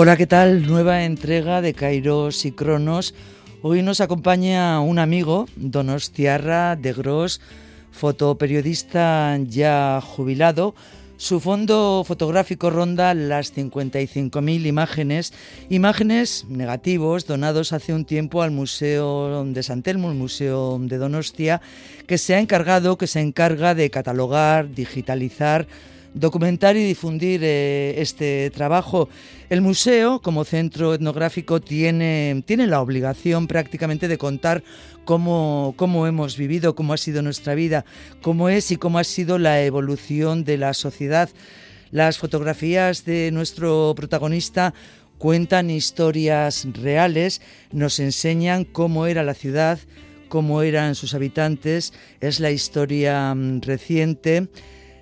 [0.00, 0.64] Hola, ¿qué tal?
[0.64, 3.16] Nueva entrega de Kairos y Cronos.
[3.62, 7.40] Hoy nos acompaña un amigo, Donostiarra de Gros,
[7.90, 10.76] fotoperiodista ya jubilado.
[11.16, 15.32] Su fondo fotográfico ronda las 55.000 imágenes,
[15.68, 21.60] imágenes negativos donados hace un tiempo al Museo de San Telmo, el Museo de Donostia,
[22.06, 25.66] que se ha encargado, que se encarga de catalogar, digitalizar,
[26.14, 29.08] documentar y difundir eh, este trabajo.
[29.50, 34.62] El museo, como centro etnográfico, tiene, tiene la obligación prácticamente de contar
[35.04, 37.84] cómo, cómo hemos vivido, cómo ha sido nuestra vida,
[38.22, 41.30] cómo es y cómo ha sido la evolución de la sociedad.
[41.90, 44.74] Las fotografías de nuestro protagonista
[45.16, 47.40] cuentan historias reales,
[47.72, 49.78] nos enseñan cómo era la ciudad,
[50.28, 54.48] cómo eran sus habitantes, es la historia mm, reciente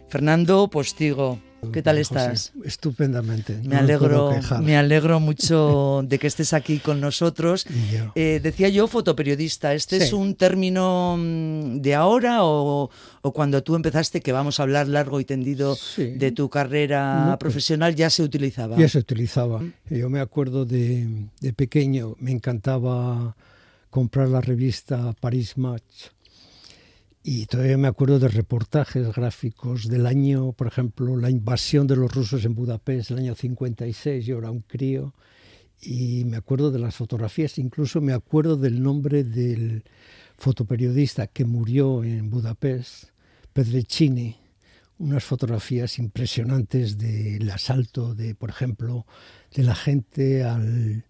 [0.09, 1.41] Fernando Postigo,
[1.73, 2.53] ¿qué tal estás?
[2.65, 3.61] estupendamente.
[3.65, 4.33] Me alegro,
[4.63, 7.67] me alegro mucho de que estés aquí con nosotros.
[8.15, 12.91] Eh, decía yo fotoperiodista, ¿este es un término mm, de ahora o,
[13.35, 17.97] cuando tú empezaste, que vamos a hablar largo y tendido de tu carrera pues, profesional,
[17.97, 18.77] ya se utilizaba?
[18.77, 19.61] Ya se utilizaba.
[19.91, 23.37] Yo me acuerdo de, de pequeño, me encantaba
[23.91, 26.16] comprar la revista Paris Match
[27.29, 32.15] y todavía me acuerdo de reportajes gráficos del año, por ejemplo, la invasión de los
[32.15, 35.13] rusos en Budapest, el año 56, yo era un crío,
[35.81, 39.83] y me acuerdo de las fotografías, incluso me acuerdo del nombre del
[40.39, 43.07] fotoperiodista que murió en Budapest,
[43.53, 44.37] Pedrecini,
[44.99, 49.05] unas fotografías impresionantes del asalto de, por ejemplo,
[49.53, 51.05] de la gente al,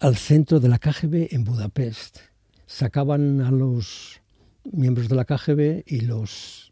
[0.00, 2.18] al centro de la KGB en Budapest.
[2.66, 4.20] Sacaban a los
[4.72, 6.70] miembros de la KGB y los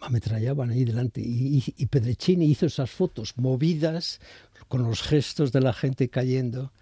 [0.00, 1.20] ametrallaban ahí delante.
[1.20, 4.20] Y, y, Pedrecini hizo esas fotos movidas
[4.68, 6.72] con los gestos de la gente cayendo.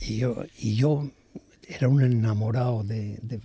[0.00, 1.10] Y yo, y yo
[1.66, 3.40] era un enamorado de, de,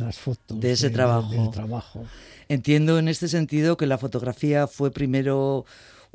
[0.00, 0.60] las fotos.
[0.60, 1.30] De ese trabajo.
[1.30, 2.04] del trabajo.
[2.48, 5.64] Entiendo en este sentido que la fotografía fue primero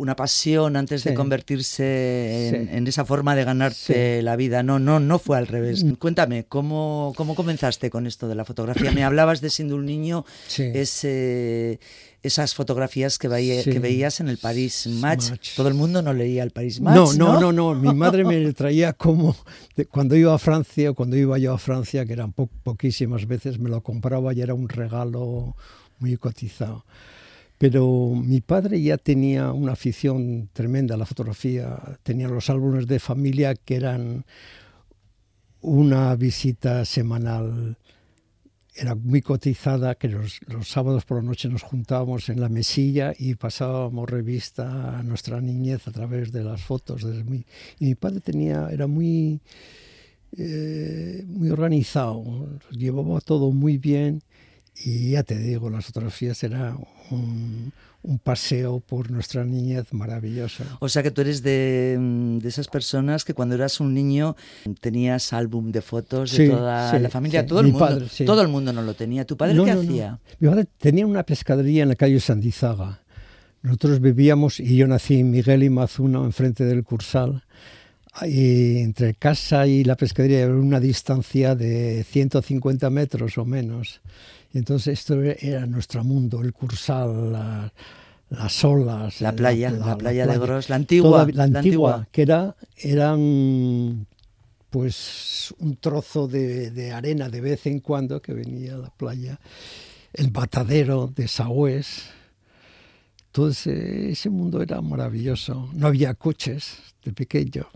[0.01, 4.63] una pasión antes de convertirse en, esa forma de ganarte la vida.
[4.63, 5.83] No, no, no fue al revés.
[5.83, 5.93] Mm.
[5.93, 8.91] Cuéntame, ¿cómo, ¿cómo comenzaste con esto de la fotografía?
[8.91, 10.25] Me hablabas de siendo un niño,
[10.57, 11.79] ese,
[12.23, 13.29] esas fotografías que,
[13.63, 15.31] que veías en el Paris Match.
[15.55, 16.95] Todo el mundo no leía el Paris Match.
[16.95, 17.75] No, no, no, no.
[17.75, 19.35] Mi madre me traía como,
[19.91, 23.81] cuando iba a Francia, cuando iba yo a Francia, que eran poquísimas veces, me lo
[23.81, 25.55] compraba y era un regalo
[25.99, 26.85] muy cotizado.
[27.61, 31.77] Pero mi padre ya tenía una afición tremenda a la fotografía.
[32.01, 34.25] Tenía los álbumes de familia que eran
[35.61, 37.77] una visita semanal.
[38.73, 43.35] Era muy cotizada, que los, sábados por la noche nos juntábamos en la mesilla y
[43.35, 47.03] pasábamos revista a nuestra niñez a través de las fotos.
[47.03, 49.39] y mi padre tenía, era muy,
[50.35, 54.23] eh, muy organizado, llevaba todo muy bien
[54.75, 56.75] y ya te digo, las fotografías era
[57.09, 57.73] un,
[58.23, 60.63] paseo por nuestra niñez maravillosa.
[60.79, 61.97] O sea que tú eres de,
[62.41, 64.35] de esas personas que cuando eras un niño
[64.79, 68.81] tenías álbum de fotos de toda la familia, todo, el mundo, todo el mundo no
[68.81, 69.25] lo tenía.
[69.25, 70.19] ¿Tu padre qué hacía?
[70.39, 73.01] Mi padre tenía una pescadería en la calle Sandizaga.
[73.61, 77.43] Nosotros vivíamos, y yo nací en Miguel y Mazuna, enfrente del Cursal,
[78.23, 84.01] y entre casa y la pescadería había una distancia de 150 metros o menos.
[84.53, 87.71] Y entonces esto era nuestro mundo, el Cursal,
[88.29, 89.21] las olas.
[89.21, 91.27] La playa, la, playa, de Gros, la antigua.
[91.31, 94.07] la, antigua, que era, eran
[94.69, 99.39] pues un trozo de, arena de vez en cuando que venía a la playa,
[100.13, 102.09] el batadero de Sahués.
[103.33, 105.69] Ese, ese mundo era maravilloso.
[105.73, 107.67] No había coches de pequeño.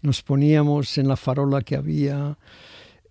[0.00, 2.38] Nos poníamos en la farola que había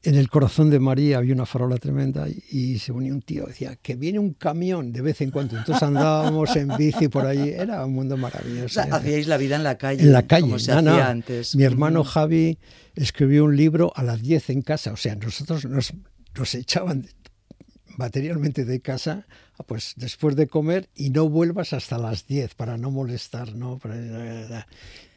[0.05, 3.75] en el corazón de María había una farola tremenda y, se unía un tío, decía
[3.75, 5.57] que viene un camión de vez en cuando.
[5.57, 8.81] Entonces andábamos en bici por allí, era un mundo maravilloso.
[8.81, 10.03] hacíais la vida en la calle.
[10.03, 11.55] En la calle, como se hacía antes.
[11.55, 12.59] Mi hermano Javi
[12.95, 15.93] escribió un libro a las 10 en casa, o sea, nosotros nos,
[16.35, 17.07] nos echaban
[17.97, 19.25] materialmente de casa,
[19.65, 23.79] pues después de comer y no vuelvas hasta las 10 para no molestar, ¿no?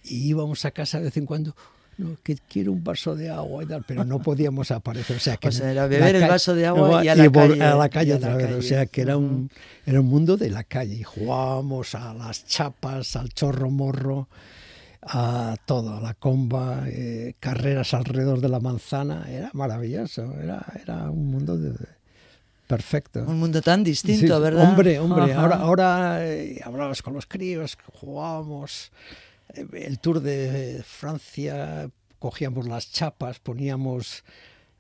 [0.05, 1.55] Y íbamos a casa de vez en cuando
[1.99, 5.17] no, que quiero un vaso de agua y tal, pero no podíamos aparecer.
[5.17, 8.53] O sea, que era beber el vaso de agua y a la, calle, otra vez.
[8.53, 9.51] O sea, que era un,
[9.85, 10.95] era un mundo de la calle.
[10.95, 14.29] Y jugábamos a las chapas, al chorro morro,
[15.03, 19.27] a todo, a la comba, eh, carreras alrededor de la manzana.
[19.29, 20.35] Era maravilloso.
[20.41, 21.75] Era, era un mundo de,
[22.69, 23.25] perfecto.
[23.27, 24.69] Un mundo tan distinto, ¿verdad?
[24.69, 25.33] Hombre, hombre.
[25.33, 28.93] Ahora, ahora eh, hablabas con los críos, jugábamos
[29.55, 34.25] el Tour de Francia, cogíamos las chapas, poníamos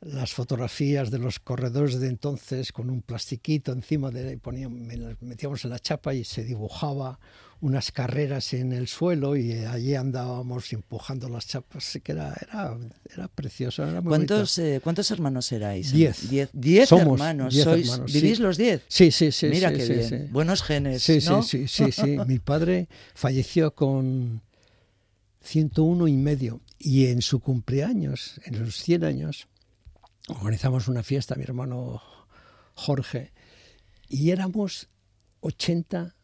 [0.00, 4.78] las fotografías de los corredores de entonces con un plastiquito encima de poníamos,
[5.20, 7.18] metíamos en la chapa y se dibujaba
[7.60, 12.76] unas carreras en el suelo y allí andábamos empujando las chapas que era era,
[13.12, 15.92] era precioso ¿Cuántos, eh, ¿Cuántos hermanos erais?
[15.92, 16.30] Diez.
[16.52, 17.56] Diez, hermanos.
[18.12, 18.82] ¿Vivís los diez?
[18.86, 19.48] Sí, sí, sí.
[19.48, 20.28] Mira qué bien.
[20.30, 22.16] Buenos genes, sí, sí, sí, sí, sí.
[22.28, 24.42] Mi padre falleció con
[25.48, 26.60] 101 y medio.
[26.78, 29.48] Y en su cumpleaños, en los 100 años,
[30.28, 32.02] organizamos una fiesta, mi hermano
[32.74, 33.32] Jorge,
[34.08, 34.88] y éramos
[35.40, 36.14] 80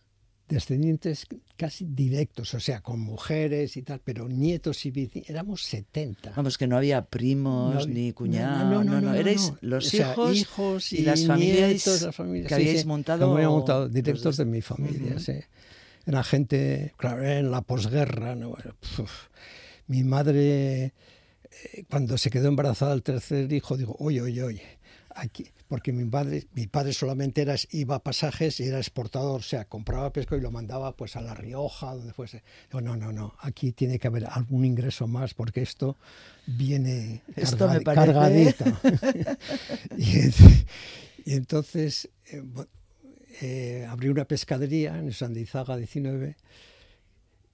[0.48, 1.26] descendientes
[1.56, 6.32] casi directos, o sea, con mujeres y tal, pero nietos y bici, éramos 70.
[6.36, 11.26] Vamos, que no había primos ni cuñados, no, no, no, erais los hijos, y, las
[11.26, 13.34] familias, las familias que habíais montado.
[13.34, 15.34] Que montado, directos de mi familia, sí.
[16.06, 18.36] Era gente, claro, en la posguerra.
[19.86, 20.92] mi madre, eh,
[21.88, 24.62] cuando se quedó embarazada del tercer hijo, dijo, oye, oye, oye,
[25.14, 29.42] aquí, porque mi padre, mi padre solamente era, iba a pasajes y era exportador, o
[29.42, 32.42] sea, compraba pesco y lo mandaba pues a La Rioja, donde fuese.
[32.68, 35.96] Digo, no, no, no, aquí tiene que haber algún ingreso más porque esto
[36.46, 38.64] viene esto cargadito.
[39.96, 42.42] y, entonces, eh,
[43.40, 46.36] eh, abrió una pescadería en Sandizaga 19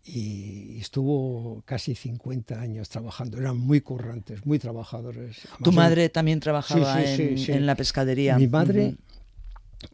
[0.04, 3.38] y estuvo casi 50 años trabajando.
[3.38, 5.46] Eran muy currantes, muy trabajadores.
[5.62, 8.36] ¿Tu madre también trabajaba en, la pescadería?
[8.38, 8.96] Mi madre,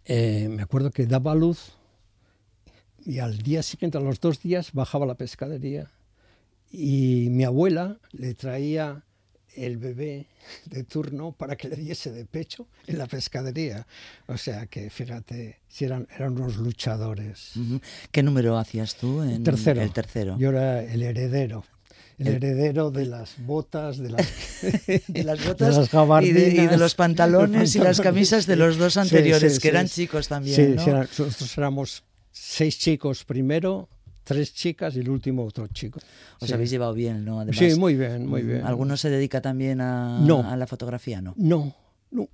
[0.04, 1.72] eh, me acuerdo que daba luz
[3.04, 5.90] y al día siguiente, a los dos días, bajaba a la pescadería
[6.70, 9.05] y mi abuela le traía
[9.56, 10.26] el bebé
[10.66, 13.86] de turno para que le diese de pecho en la pescadería.
[14.26, 17.52] O sea que, fíjate, si eran, eran unos luchadores.
[18.10, 19.22] ¿Qué número hacías tú?
[19.22, 19.82] En tercero.
[19.82, 20.36] El tercero.
[20.38, 21.64] Yo era el heredero.
[22.18, 24.26] El, heredero de las botas, de las,
[25.06, 25.90] de las botas
[26.22, 30.78] y, de, los pantalones y las camisas de los dos anteriores, que eran chicos también.
[30.78, 33.90] Sí, nosotros éramos seis chicos primero,
[34.26, 36.00] tres chicas y el último otro chico.
[36.40, 37.40] Os habéis llevado bien, ¿no?
[37.40, 38.62] Además, sí, muy bien, muy bien.
[38.62, 41.32] ¿Alguno se dedica también a, a la fotografía, no?
[41.38, 41.72] No,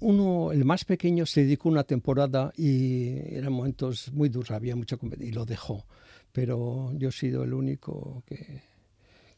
[0.00, 4.96] uno, el más pequeño, se dedicó una temporada y eran momentos muy duros, había mucha
[5.20, 5.84] y lo dejó.
[6.32, 8.62] Pero yo he sido el único que,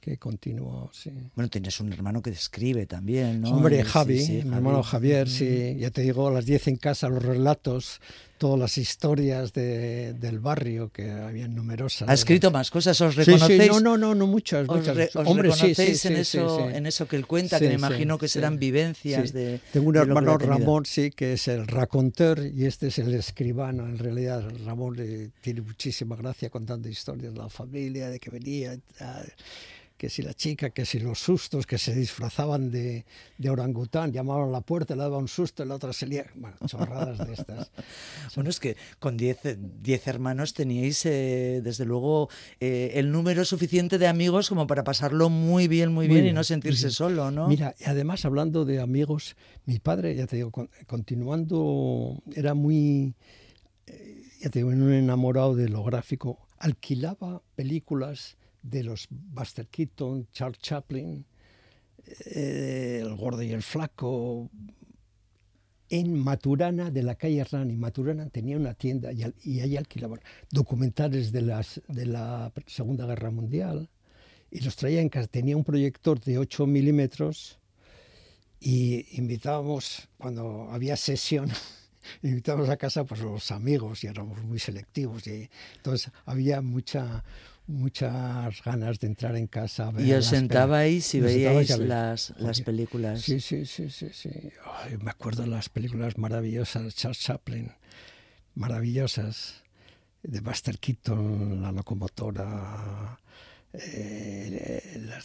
[0.00, 1.10] que continuó, sí.
[1.34, 3.50] Bueno, tienes un hermano que escribe también, ¿no?
[3.50, 5.76] Hombre, Javi, mi hermano Javier, sí.
[5.78, 8.00] Ya te digo, a las 10 en casa, los relatos,
[8.38, 12.08] todas las historias de, del barrio, que habían numerosas.
[12.08, 13.62] Ha escrito más cosas, ¿os reconocéis?
[13.62, 14.96] Sí, no, no, no, no muchas, muchas.
[15.14, 18.59] ¿Os, Hombre, reconocéis en, eso, en eso que él cuenta, que me imagino que serán
[18.59, 19.61] vivencias de...
[19.73, 23.99] Tengo un hermano, Ramón, sí, que es el raconteur, y este es el escribano, en
[23.99, 24.44] realidad.
[24.64, 28.76] Ramón le tiene muchísima gracia contando historias de la familia, de que venía
[29.97, 33.04] que si la chica, que si los sustos, que se disfrazaban de,
[33.38, 36.56] de orangután, llamaban a la puerta, le daba un susto, la otra se lía, bueno,
[36.66, 37.70] chorradas de estas.
[38.35, 42.28] bueno, es que con 10 diez, hermanos teníais, eh, desde luego,
[42.61, 46.45] eh, el número suficiente de amigos como para pasarlo muy bien, muy, bien, y no
[46.45, 47.49] sentirse solo, ¿no?
[47.49, 50.50] Mira, y además hablando de amigos, mi padre, ya te digo,
[50.87, 53.14] continuando, era muy,
[53.87, 60.26] eh, ya te digo, un enamorado de lo gráfico, alquilaba películas de los Buster Keaton,
[60.33, 61.25] Charles Chaplin,
[62.07, 64.50] eh, El Gordo y el Flaco,
[65.91, 67.76] en Maturana de la calle Rani.
[67.76, 73.31] Maturana tenía una tienda y, y ahí alquilaban documentales de, las, de la Segunda Guerra
[73.31, 73.88] Mundial
[74.50, 75.26] y los traía en casa.
[75.26, 77.59] Tenía un proyector de 8 milímetros
[78.61, 81.50] y invitábamos, cuando había sesión,
[82.23, 85.26] invitábamos a casa pues, los amigos y éramos muy selectivos.
[85.26, 87.25] Y, entonces había mucha
[87.66, 89.92] muchas ganas de entrar en casa.
[89.99, 93.23] y os sentabais y veíais las, las películas.
[93.23, 94.09] Sí, sí, sí, sí.
[94.12, 94.30] sí.
[95.00, 97.73] me acuerdo de las películas maravillosas, Charles Chaplin,
[98.54, 99.62] maravillosas,
[100.23, 103.18] de Buster Keaton, La locomotora,
[103.76, 104.81] eh,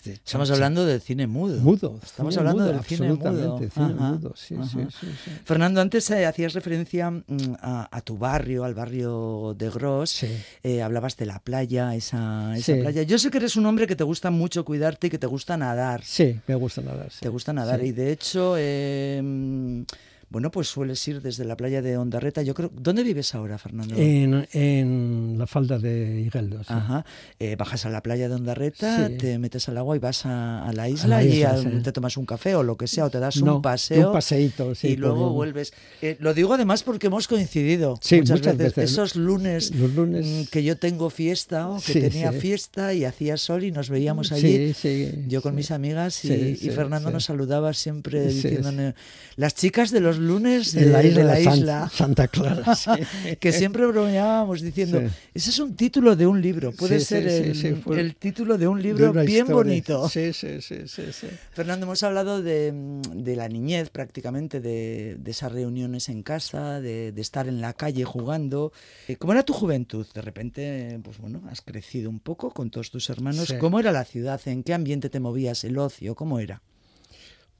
[0.06, 1.60] Estamos hablando del cine mudo.
[1.60, 2.00] Mudo.
[2.04, 3.60] Estamos hablando del cine mudo.
[3.70, 4.34] Cine mudo.
[4.36, 5.08] Sí, sí, sí,
[5.44, 7.24] Fernando, antes eh, hacías referencia mm,
[7.62, 10.24] a, tu barrio, al barrio de Gros.
[10.64, 13.04] Eh, hablabas de la playa, esa, esa playa.
[13.04, 15.56] Yo sé que eres un hombre que te gusta mucho cuidarte y que te gusta
[15.58, 16.04] nadar.
[16.04, 17.12] Sí, me gusta nadar.
[17.20, 17.84] Te gusta nadar.
[17.84, 18.56] Y de hecho...
[20.30, 22.44] Bueno, pues sueles ir desde la playa de Ondarreta.
[22.44, 23.96] Yo creo, ¿dónde vives ahora, Fernando?
[23.98, 26.62] En, la falda de Higueldo.
[26.68, 27.04] Ajá.
[27.40, 30.88] Eh, bajas a la playa de Ondarreta, te metes al agua y vas a, la
[30.88, 31.44] isla y
[31.82, 34.08] te tomas un café o lo que sea, o te das un paseo.
[34.08, 34.90] Un paseíto, sí.
[34.90, 35.74] Y luego vuelves.
[36.02, 38.92] Eh, lo digo además porque hemos coincidido muchas, veces.
[38.92, 43.38] Esos lunes, Los lunes mm, que yo tengo fiesta o que tenía fiesta y hacía
[43.38, 44.74] sol y nos veíamos allí.
[45.28, 48.94] yo con mis amigas y, Fernando nos saludaba siempre diciéndole
[49.36, 52.64] las chicas de los lunes de, la isla, de la isla Santa Clara,
[53.40, 55.02] que siempre bromeábamos diciendo,
[55.34, 59.48] ese es un título de un libro, puede ser el, título de un libro bien
[59.48, 60.08] bonito.
[60.10, 60.78] Sí, sí, sí,
[61.52, 62.74] Fernando, hemos hablado de,
[63.36, 68.72] la niñez prácticamente, de, esas reuniones en casa, de, estar en la calle jugando.
[69.08, 70.08] Eh, ¿Cómo era tu juventud?
[70.14, 73.54] De repente, pues bueno, has crecido un poco con todos tus hermanos.
[73.60, 74.40] ¿Cómo era la ciudad?
[74.46, 75.64] ¿En qué ambiente te movías?
[75.64, 76.16] ¿El ocio?
[76.16, 76.62] ¿Cómo era?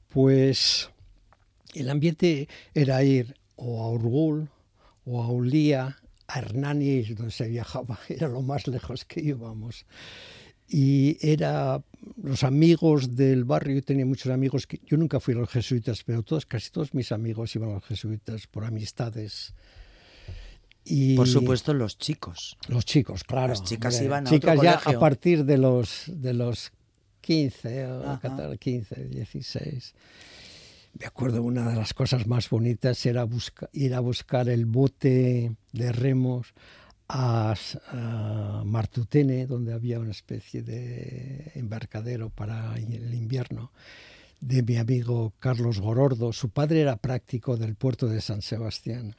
[0.08, 0.90] Pues
[1.74, 4.48] el ambiente era ir o a Urgul
[5.04, 5.96] o a Ulía,
[6.26, 9.86] a Hernani, donde se viajaba, era lo más lejos que íbamos.
[10.68, 11.82] Y era
[12.22, 16.04] los amigos del barrio, yo tenía muchos amigos, que, yo nunca fui a los jesuitas,
[16.04, 19.52] pero todos, casi todos mis amigos iban a los jesuitas por amistades.
[20.84, 22.56] Y por supuesto los chicos.
[22.68, 23.48] Los chicos, claro.
[23.48, 26.72] Las chicas iban a chicas otro ya a partir de los de los
[27.20, 29.94] 15 o 15, 16
[30.98, 33.26] me acuerdo una de las cosas más bonitas era
[33.72, 36.54] ir a buscar el bote de remos
[37.08, 37.54] a,
[38.64, 43.72] Martutene, donde había una especie de embarcadero para el invierno,
[44.40, 46.32] de mi amigo Carlos Gorordo.
[46.32, 49.16] Su padre era práctico del puerto de San Sebastián,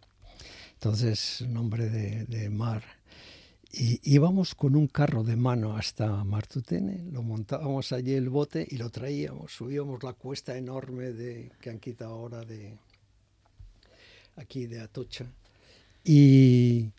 [0.73, 3.00] entonces un hombre de mar
[3.73, 8.77] y íbamos con un carro de mano hasta Martutene, lo montábamos allí el bote y
[8.77, 12.77] lo traíamos, subíamos la cuesta enorme de, que han quitado ahora de
[14.35, 15.25] aquí de Atocha.
[16.03, 16.89] Y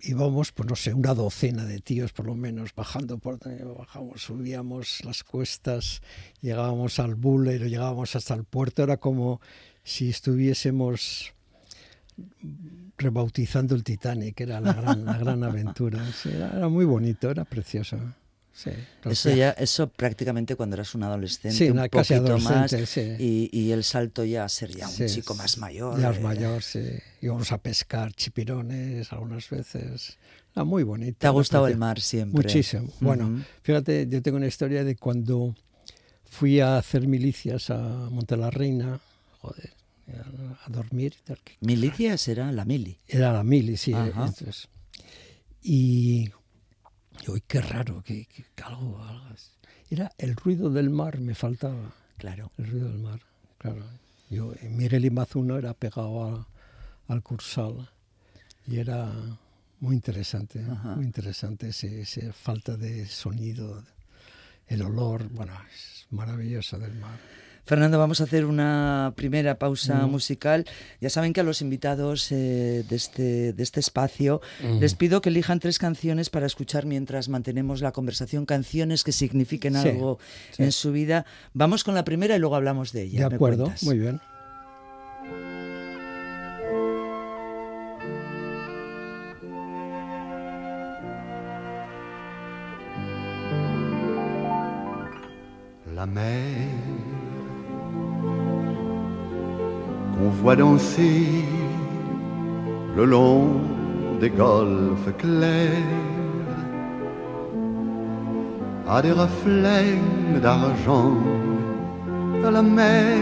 [0.00, 3.38] íbamos, pues no sé, una docena de tíos por lo menos, bajando por
[3.78, 6.02] bajamos, subíamos las cuestas,
[6.40, 9.40] llegábamos al Buller, llegábamos hasta el puerto, era como
[9.84, 11.32] si estuviésemos
[12.98, 16.04] rebautizando el Titanic, era la gran, la gran aventura.
[16.24, 17.98] era, muy bonito, era precioso.
[19.04, 23.82] eso ya, eso prácticamente cuando eras un adolescente, un casi poquito más, y, y, el
[23.82, 26.00] salto ya a ser ya un chico más mayor.
[26.00, 26.20] Ya eh.
[26.20, 26.84] mayor, sí.
[27.20, 30.18] Íbamos a pescar chipirones algunas veces.
[30.54, 31.18] Era muy bonito.
[31.18, 32.42] ¿Te ha gustado el mar siempre?
[32.42, 32.92] Muchísimo.
[33.00, 35.54] Bueno, fíjate, yo tengo una historia de cuando
[36.24, 37.78] fui a hacer milicias a
[38.10, 39.00] Montelarreina,
[39.40, 39.70] joder,
[40.64, 41.16] a dormir.
[41.60, 42.98] ¿Milicias era la mili?
[43.06, 43.94] Era la mili, sí.
[45.62, 46.30] y,
[47.28, 48.26] hoy qué raro, que,
[48.62, 49.00] algo,
[49.90, 51.94] Era el ruido del mar, me faltaba.
[52.18, 52.52] Claro.
[52.58, 53.20] El ruido del mar,
[53.58, 53.84] claro.
[54.30, 56.46] Yo, Miguel Imazuno era pegado
[57.08, 57.90] al Cursal
[58.66, 59.12] y era
[59.80, 63.84] muy interesante, muy interesante esa falta de sonido,
[64.68, 67.18] el olor, bueno, es maravilloso del mar.
[67.64, 70.64] Fernando, vamos a hacer una primera pausa musical.
[71.00, 74.40] Ya saben que a los invitados eh, de, este, de este espacio
[74.80, 79.76] les pido que elijan tres canciones para escuchar mientras mantenemos la conversación, canciones que signifiquen
[79.76, 80.18] algo
[80.58, 81.24] en su vida.
[81.54, 83.28] Vamos con la primera y luego hablamos de ella.
[83.28, 84.20] De acuerdo, muy bien.
[95.94, 96.91] La mer
[100.24, 101.26] On voit danser
[102.96, 103.48] le long
[104.20, 105.98] des golfes clairs
[108.88, 109.98] à des reflets
[110.40, 111.16] d'argent
[112.44, 113.18] à la mer,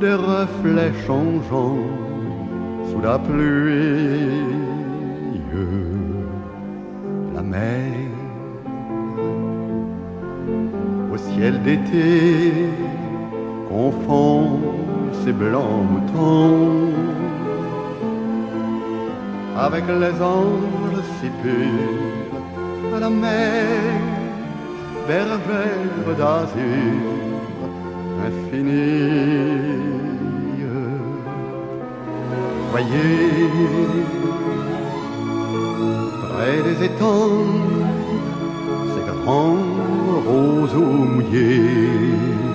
[0.00, 1.86] des reflets changeants
[2.88, 4.42] sous la pluie.
[7.34, 7.92] La mer
[11.12, 12.52] au ciel d'été
[13.68, 14.71] confond
[15.24, 16.90] ces blancs moutons
[19.56, 24.00] avec les anges si purs la mer,
[25.08, 27.12] bergère d'azur
[28.26, 29.82] infinie.
[32.70, 33.50] Voyez,
[36.28, 37.46] près des étangs,
[38.92, 39.56] ces grands
[40.26, 42.51] roseaux mouillés.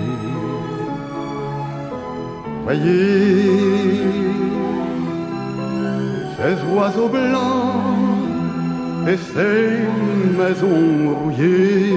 [2.68, 4.04] Voyez
[6.36, 9.78] ces oiseaux blancs et ces
[10.38, 11.94] maisons rouillées.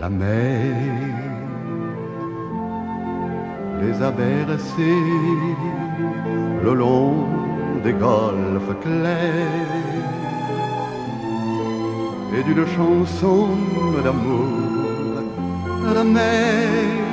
[0.00, 0.72] La mer
[3.82, 5.04] les a bercés
[6.64, 7.26] le long
[7.84, 10.00] des golfes clairs
[12.38, 13.48] et d'une chanson
[14.02, 14.64] d'amour
[15.92, 17.03] la mer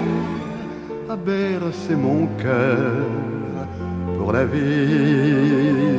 [1.12, 3.06] a bercé mon cœur
[4.18, 5.92] pour la vie.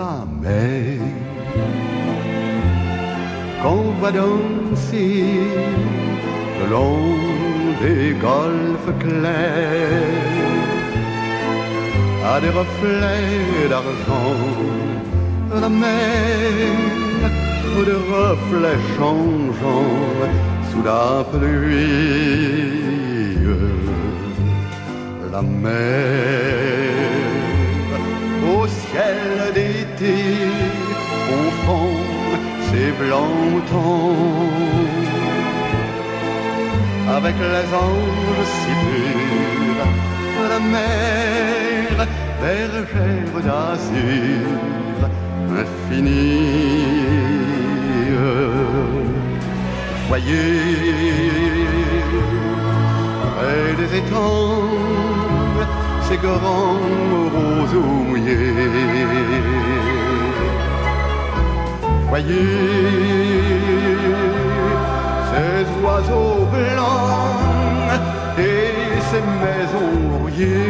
[0.00, 0.98] La mer
[3.62, 5.24] qu'on va danser
[6.58, 7.08] le long
[7.82, 10.30] des golfes clairs
[12.32, 14.38] à des reflets d'argent.
[15.62, 16.70] La mer
[17.88, 22.60] de reflets changeants sous la pluie.
[25.32, 26.90] La mer
[28.52, 30.16] au ciel d'été
[31.28, 31.94] confond
[32.68, 34.16] ses blancs moutons
[37.16, 39.86] avec les anges si purs.
[40.50, 41.92] La mer,
[42.40, 44.46] bergère d'azur
[45.62, 46.90] infinie.
[50.10, 51.68] Voyez,
[53.36, 54.66] près des étangs,
[56.08, 56.80] ces grands
[57.34, 58.66] roseaux mouillés.
[62.08, 62.48] Voyez
[65.30, 68.02] ces oiseaux blancs
[68.36, 70.66] et ces maisons rouillées.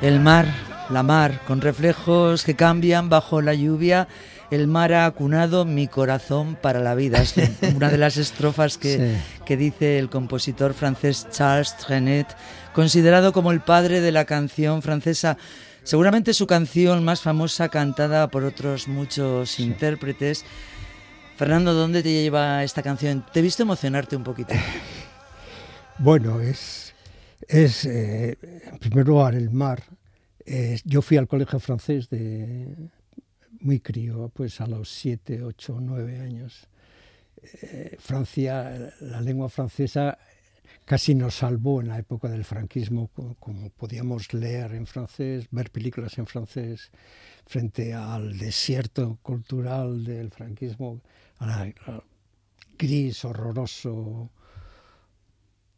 [0.00, 0.44] El mar,
[0.90, 4.08] la mar, con reflejos que cambian bajo la lluvia.
[4.50, 7.20] El mar ha acunado mi corazón para la vida.
[7.22, 7.34] Es
[7.74, 9.42] una de las estrofas que, Sí.
[9.44, 12.26] que dice el compositor francés Charles Trenet,
[12.74, 15.36] considerado como el padre de la canción francesa.
[15.82, 20.44] Seguramente su canción más famosa, cantada por otros muchos intérpretes.
[21.36, 23.24] Fernando, ¿dónde te lleva esta canción?
[23.32, 24.54] Te he visto emocionarte un poquito.
[25.98, 26.92] Bueno, es,
[27.46, 29.82] es eh, en primer lugar el mar.
[30.46, 32.68] Eh, yo fui al colegio francés de
[33.60, 36.68] muy crío, pues a los 7, 8, 9 años.
[37.62, 40.18] Eh, Francia, la lengua francesa
[40.84, 45.70] casi nos salvó en la época del franquismo, co- como podíamos leer en francés, ver
[45.70, 46.90] películas en francés,
[47.46, 51.00] frente al desierto cultural del franquismo,
[51.38, 51.74] al
[52.78, 54.30] gris, horroroso,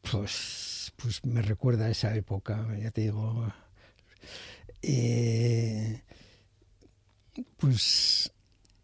[0.03, 3.47] pues, pues me recuerda a esa época, ya te digo.
[4.83, 6.03] Eh,
[7.57, 8.33] pues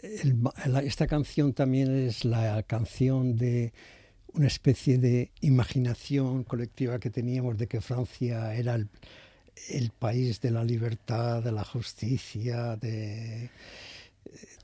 [0.00, 3.72] el ma- la- esta canción también es la canción de
[4.35, 8.88] una especie de imaginación colectiva que teníamos de que Francia era el,
[9.68, 13.50] el país de la libertad, de la justicia, de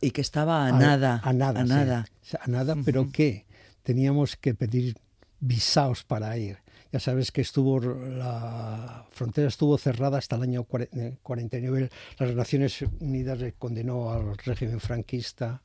[0.01, 1.21] Y que estaba a, nada.
[1.23, 1.69] a nada, A sí.
[1.69, 2.07] nada.
[2.23, 3.45] O sea, a nada, pero ¿qué?
[3.83, 4.97] Teníamos que pedir
[5.41, 6.59] visados para ir.
[6.93, 11.91] Ya sabes que estuvo la frontera estuvo cerrada hasta el año cuare- eh, 49.
[12.19, 15.61] Las Naciones Unidas condenó al régimen franquista,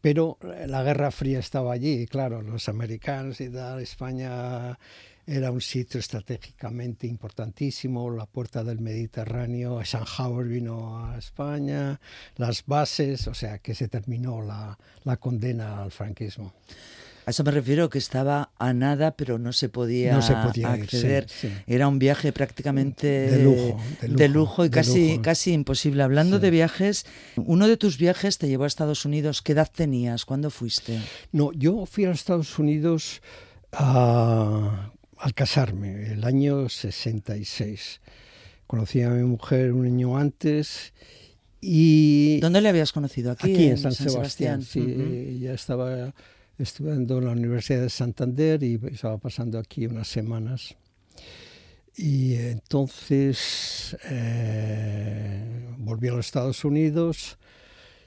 [0.00, 4.78] pero eh, la Guerra Fría estaba allí, claro, los americanos y tal, España
[5.26, 12.00] era un sitio estratégicamente importantísimo, la puerta del Mediterráneo, Eisenhower vino a España,
[12.36, 16.54] las bases, o sea que se terminó la, la condena al franquismo.
[17.28, 20.74] A eso me refiero que estaba a nada, pero no se podía, No se podía
[20.78, 21.26] ir, sí, acceder.
[21.28, 21.50] sí.
[21.66, 25.22] Era un viaje prácticamente De lujo, de de lujo, y de casi, lujo.
[25.22, 26.02] casi imposible.
[26.04, 26.42] Hablando Sí.
[26.42, 27.04] de viajes,
[27.36, 29.42] uno de tus viajes te llevó a Estados Unidos.
[29.42, 30.24] ¿Qué edad tenías?
[30.24, 31.00] ¿Cuándo fuiste?
[31.30, 33.20] No, yo fui a Estados Unidos
[33.72, 38.00] a- al casarme, el año 66.
[38.66, 40.94] Conocí a mi mujer un año antes
[41.60, 43.32] y ¿Dónde le habías conocido?
[43.32, 44.62] Aquí, aquí, en San, Sebastián.
[44.62, 46.14] sí, ya estaba
[46.58, 50.76] estudiando en la Universidad de Santander y estaba pasando aquí unas semanas.
[51.96, 57.38] Y entonces eh, volví a los Estados Unidos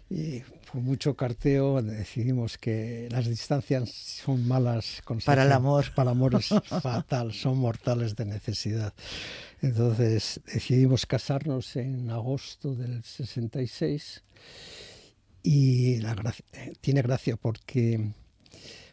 [0.09, 5.85] Y por mucho carteo decidimos que las distancias son malas para el amor.
[5.95, 6.47] Para el amor es
[6.81, 8.93] fatal, son mortales de necesidad.
[9.61, 14.23] Entonces decidimos casarnos en agosto del 66
[15.43, 16.13] y la
[16.53, 18.11] eh, tiene gracia porque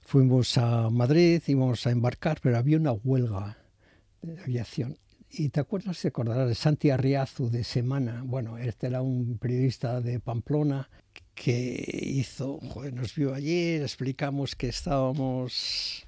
[0.09, 3.59] fuimos a Madrid, íbamos a embarcar, pero había una huelga
[4.23, 4.97] de aviación.
[5.31, 8.23] Y te acuerdas, te acordarás de Santi Arriazu de Semana.
[8.25, 10.89] Bueno, este era un periodista de Pamplona
[11.35, 16.07] que hizo, joder, nos vio ayer, explicamos que estábamos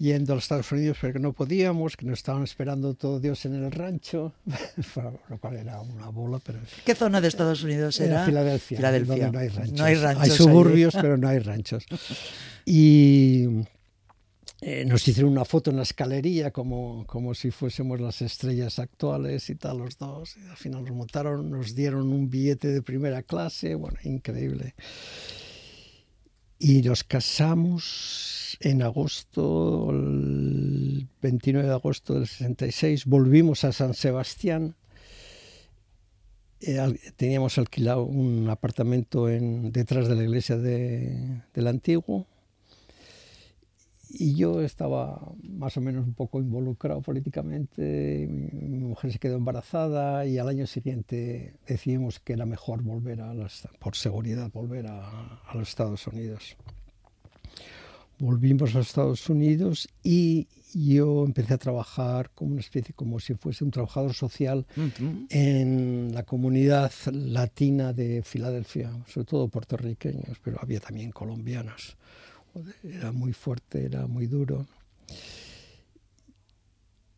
[0.00, 3.44] yendo a los Estados Unidos pero que no podíamos, que nos estaban esperando todo Dios
[3.44, 4.32] en el rancho,
[5.28, 6.40] lo cual era una bola.
[6.44, 6.58] Pero...
[6.84, 8.24] ¿Qué zona de Estados Unidos era?
[8.24, 9.30] Filadelfia, Filadelfia.
[9.30, 9.78] no hay ranchos.
[9.78, 11.84] No hay, ranchos hay suburbios, pero no hay ranchos.
[12.64, 13.46] Y
[14.62, 19.50] eh, nos hicieron una foto en la escalería como, como si fuésemos las estrellas actuales
[19.50, 20.36] y tal, los dos.
[20.38, 24.74] Y al final nos montaron, nos dieron un billete de primera clase, bueno, increíble.
[26.62, 34.76] Y nos casamos en agosto, el 29 de agosto del 66, volvimos a San Sebastián.
[36.60, 36.78] Eh,
[37.16, 42.26] teníamos alquilado un apartamento en, detrás de la iglesia de, del antiguo
[44.12, 50.26] y yo estaba más o menos un poco involucrado políticamente, mi, mujer se quedó embarazada
[50.26, 55.40] y al año siguiente decidimos que era mejor volver a las, por seguridad, volver a,
[55.46, 56.56] a, los Estados Unidos.
[58.18, 63.34] Volvimos a los Estados Unidos y yo empecé a trabajar como una especie, como si
[63.34, 65.26] fuese un trabajador social uh -huh.
[65.30, 71.96] en la comunidad latina de Filadelfia, sobre todo puertorriqueños, pero había también colombianos
[72.82, 74.66] era muy fuerte, era muy duro.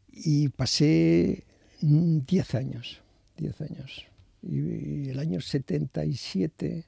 [0.09, 1.45] Y pasé
[1.81, 3.01] 10 años,
[3.39, 4.05] 10 años.
[4.43, 6.85] Y, el año 77,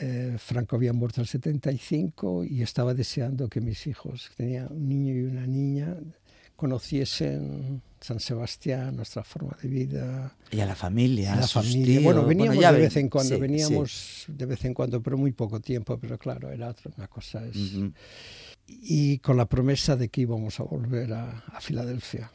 [0.00, 4.88] eh, Franco había muerto en el 75 y estaba deseando que mis hijos, tenía un
[4.88, 5.96] niño y una niña,
[6.60, 10.36] conociesen San Sebastián, nuestra forma de vida.
[10.50, 11.32] Y a la familia.
[11.32, 11.86] A la familia.
[11.86, 12.04] Tíos.
[12.04, 14.32] Bueno, veníamos bueno, de vez en cuando, sí, veníamos sí.
[14.36, 17.42] de vez en cuando, pero muy poco tiempo, pero claro, era otra una cosa.
[17.46, 17.56] Es...
[17.56, 17.92] Uh -huh.
[18.66, 22.30] Y con la promesa de que íbamos a volver a, a Filadelfia.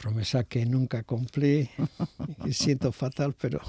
[0.00, 1.68] Promesa que nunca cumplí.
[2.46, 3.60] Y siento fatal, pero...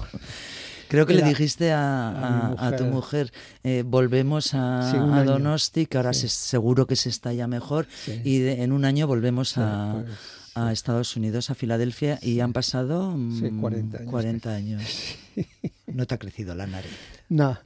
[0.88, 3.32] Creo que le dijiste a, a, a tu mujer,
[3.64, 7.86] eh, volvemos a, sí, a Donosti, que ahora se, seguro que se está ya mejor,
[8.24, 10.18] y de, en un año volvemos a, pues,
[10.54, 14.10] a Estados Unidos, a Filadelfia, y han pasado sí, 40 años.
[14.10, 15.16] 40 años.
[15.86, 16.90] No te ha crecido la nariz.
[17.28, 17.58] No,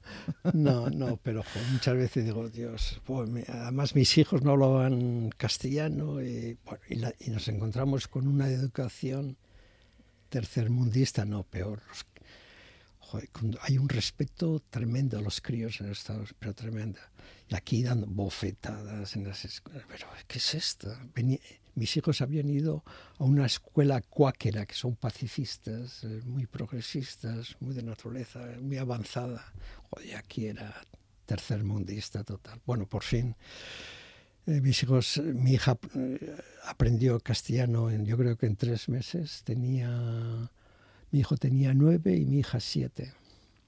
[0.53, 5.31] no, no, pero jo, muchas veces digo, Dios, pues, me, además mis hijos no hablaban
[5.37, 9.37] castellano y, bueno, y, la, y, nos encontramos con una educación
[10.29, 11.83] tercermundista, no, peor.
[13.11, 13.29] Joder,
[13.61, 17.01] hay un respeto tremendo a los críos en Estados pero tremenda.
[17.49, 19.85] Y aquí dando bofetadas en las escuelas.
[19.88, 20.92] Pero, ¿qué es esto?
[21.77, 22.83] Mis hijos habían ido
[23.19, 29.53] a una escuela cuáquera, que son pacifistas, eh, muy progresistas, muy de naturaleza, muy avanzada.
[29.90, 30.75] Joder, aquí era
[31.27, 32.61] tercermundista total.
[32.66, 33.37] Bueno, por fin,
[34.47, 39.42] eh, mis hijos, mi hija eh, aprendió castellano en, yo creo que en tres meses.
[39.45, 40.51] Tenía,
[41.16, 43.14] mi hijo tenía nueve y mi hija siete.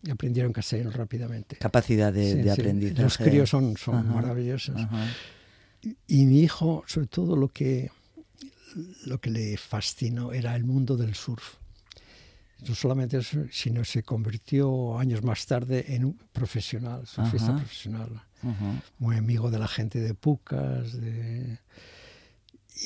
[0.03, 1.57] Y aprendieron castellano rápidamente.
[1.57, 2.51] Capacidad de, sí, de sí.
[2.51, 3.03] aprendizaje.
[3.03, 4.77] Los críos son, son ajá, maravillosos.
[4.77, 5.07] Ajá.
[5.83, 7.91] Y, y mi hijo, sobre todo, lo que
[9.07, 11.55] lo que le fascinó era el mundo del surf.
[12.69, 17.57] No solamente eso, sino se convirtió años más tarde en un profesional, surfista Ajá.
[17.57, 18.23] profesional.
[18.99, 21.01] Muy amigo de la gente de Pucas.
[21.01, 21.61] De...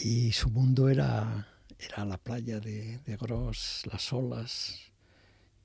[0.04, 1.48] Y su mundo era,
[1.84, 4.92] era la playa de, de Gros, las olas.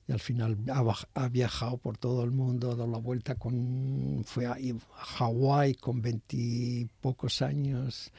[0.06, 0.56] Y al final
[1.14, 4.22] ha, viajado por todo el mundo, ha dado la vuelta con.
[4.24, 8.10] fue a, a Hawái con veintipocos años.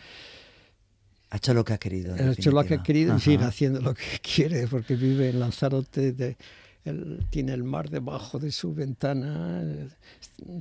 [1.31, 2.13] Ha hecho lo que ha querido.
[2.13, 5.39] Ha hecho lo que ha querido y sigue haciendo lo que quiere, porque vive en
[5.39, 6.37] Lanzarote, de,
[6.85, 9.63] él, tiene el mar debajo de su ventana,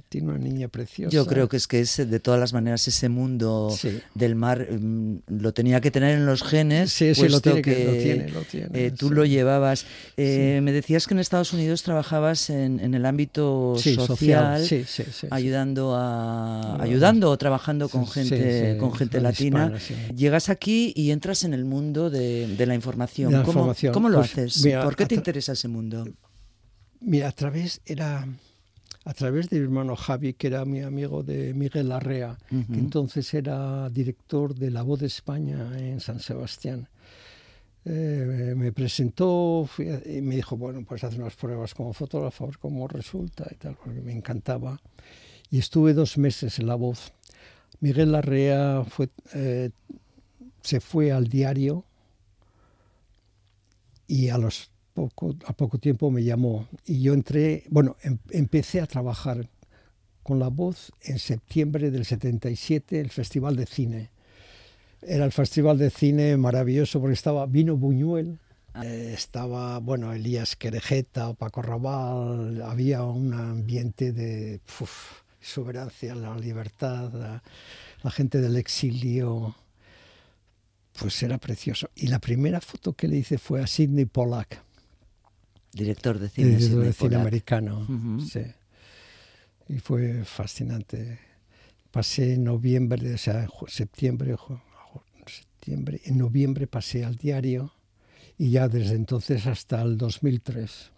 [0.09, 1.15] tiene una niña preciosa.
[1.15, 4.01] Yo creo que es que ese, de todas las maneras ese mundo sí.
[4.15, 7.93] del mar um, lo tenía que tener en los genes, sí, lo tiene, que, lo
[7.93, 9.15] tiene, lo tiene, eh, tú sí.
[9.15, 9.87] lo llevabas.
[10.17, 15.95] Eh, me decías que en Estados Unidos trabajabas en, en el ámbito social, social ayudando
[15.95, 19.73] a ayudando o trabajando con gente con gente latina.
[19.77, 23.31] Hispana, Llegas aquí y entras en el mundo de, de la información.
[23.31, 23.93] De la ¿Cómo, información.
[23.93, 24.65] ¿Cómo, lo pues, haces?
[24.65, 26.07] Mira, ¿Por qué te interesa ese mundo?
[27.01, 28.27] Mira, a través era
[29.05, 32.67] a través de mi hermano Javi, que era mi amigo de Miguel Larrea, uh -huh.
[32.67, 36.89] que entonces era director de La Voz de España en San Sebastián.
[37.91, 42.45] eh, me presentó fui a- y me dijo, bueno, pues haz unas pruebas como fotógrafo,
[42.45, 44.79] a ver cómo resulta y tal, porque me encantaba.
[45.51, 47.13] Y estuve dos meses en La Voz.
[47.81, 49.71] Miguel Larrea fue, eh,
[50.61, 51.85] se fue al diario
[54.07, 56.67] y a, los poco, a poco tiempo me llamó.
[56.85, 59.49] Y yo entré, bueno, em- empecé a trabajar
[60.23, 64.11] con La Voz en septiembre del 77, el Festival de Cine.
[65.01, 68.41] Era el festival de cine maravilloso porque estaba Vino Buñuel,
[68.83, 77.13] eh, estaba, bueno, Elías Querejeta, Paco Raval, había un ambiente de uf, exuberancia, la libertad,
[77.13, 77.43] la,
[78.03, 79.55] la gente del exilio,
[80.99, 81.89] pues era precioso.
[81.95, 84.61] Y la primera foto que le hice fue a Sidney Pollack,
[85.73, 86.61] Director de cine.
[86.61, 87.87] Sidney de cine americano.
[88.27, 88.41] Sí.
[89.69, 91.19] Y fue fascinante.
[91.91, 94.37] Pasé en noviembre, o sea, septiembre,
[95.27, 97.73] septiembre, en noviembre pasé al diario
[98.39, 100.91] y ya desde entonces hasta el 2003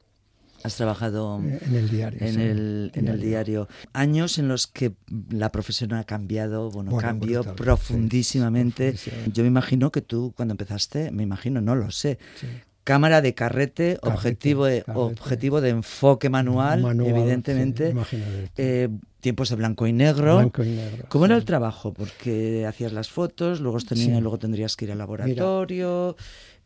[0.63, 2.19] Has trabajado en el diario.
[2.21, 3.67] en sí, el, en el diario.
[3.95, 4.93] Años en los que
[5.31, 8.93] la profesión ha cambiado, bueno, Bueno, cambió brutal, sí, profundísimamente.
[8.93, 9.33] profundísimamente.
[9.33, 12.47] Yo me imagino que tú cuando empezaste, me imagino, no lo sé, Sí.
[12.85, 15.01] Cámara de carrete, Carrete, objetivo, de, carrete.
[15.01, 18.23] objetivo de enfoque manual, Manual, evidentemente, sí,
[18.57, 18.89] eh,
[19.21, 20.37] tiempos de blanco y negro.
[20.37, 21.05] Blanco y negro.
[21.09, 21.93] ¿Cómo era el trabajo?
[21.93, 24.21] Porque hacías las fotos, luego, tenía- Sí.
[24.21, 26.17] luego tendrías que ir al laboratorio,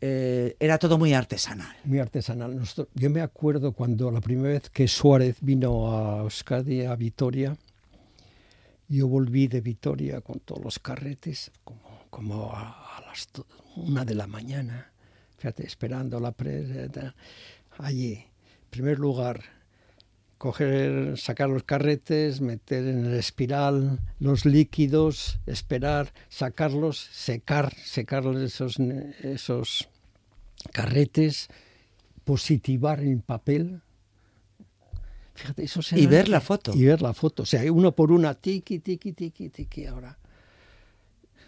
[0.01, 1.75] eh, era todo muy artesanal.
[1.83, 2.55] muy artesanal.
[2.57, 7.57] Nosotros- yo me acuerdo cuando la primera vez que Suárez vino a Euskadi, a Vitoria,
[8.87, 13.27] yo volví de Vitoria con todos los carretes, como, como a, a las
[13.75, 14.91] una de la mañana,
[15.37, 17.15] fíjate, esperando la prensa.
[17.77, 19.41] Allí, en primer lugar,
[20.37, 28.77] coger, sacar los carretes, meter en el espiral los líquidos, esperar, sacarlos, secar, secar esos,
[29.21, 29.87] esos
[30.71, 31.49] carretes,
[32.23, 33.81] positivar en papel.
[35.33, 36.73] Fíjate, eso se Y ver la foto.
[36.73, 37.43] Y ver la foto.
[37.43, 40.17] O sea, uno por una, tiqui, tiqui, tiqui, tiqui, ahora.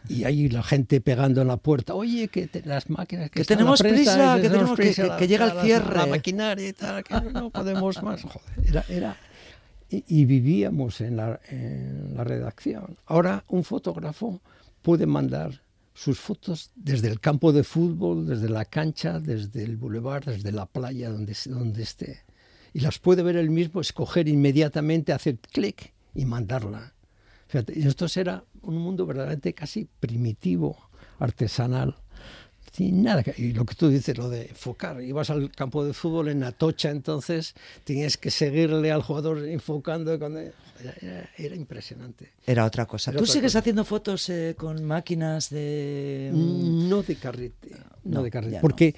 [0.09, 1.93] Y ahí la gente pegando en la puerta.
[1.95, 5.17] Oye, que te- las máquinas Que tenemos prisa, que que tenemos que- prisa, que- la-
[5.17, 5.95] que llega el cierre".
[5.97, 8.21] La maquinaria y tal, que no podemos más.
[8.23, 9.17] Joder, era, era,
[9.89, 12.97] y, y vivíamos en la, en la redacción.
[13.05, 14.41] Ahora un fotógrafo
[14.81, 15.61] puede mandar
[15.93, 20.65] sus fotos desde el campo de fútbol, desde la cancha, desde el boulevard, desde la
[20.67, 22.19] playa, donde, donde esté.
[22.73, 26.93] Y las puede ver él mismo, escoger inmediatamente, hacer clic y mandarla.
[27.47, 30.77] Fíjate, esto era un mundo verdaderamente casi primitivo,
[31.19, 31.95] artesanal.
[32.71, 35.01] Sin nada que- y lo que tú dices, lo de enfocar.
[35.01, 40.17] Ibas al campo de fútbol en Atocha, entonces tenías que seguirle al jugador enfocando.
[40.19, 42.33] cuando- era, era- era impresionante.
[42.45, 43.09] Era otra cosa.
[43.09, 43.59] Era ¿Tú otra sigues cosa.
[43.59, 46.29] haciendo fotos eh, con máquinas de...?
[46.33, 47.71] No de carrete,
[48.03, 48.51] no, No, de carrete.
[48.53, 48.61] ya no.
[48.61, 48.93] Porque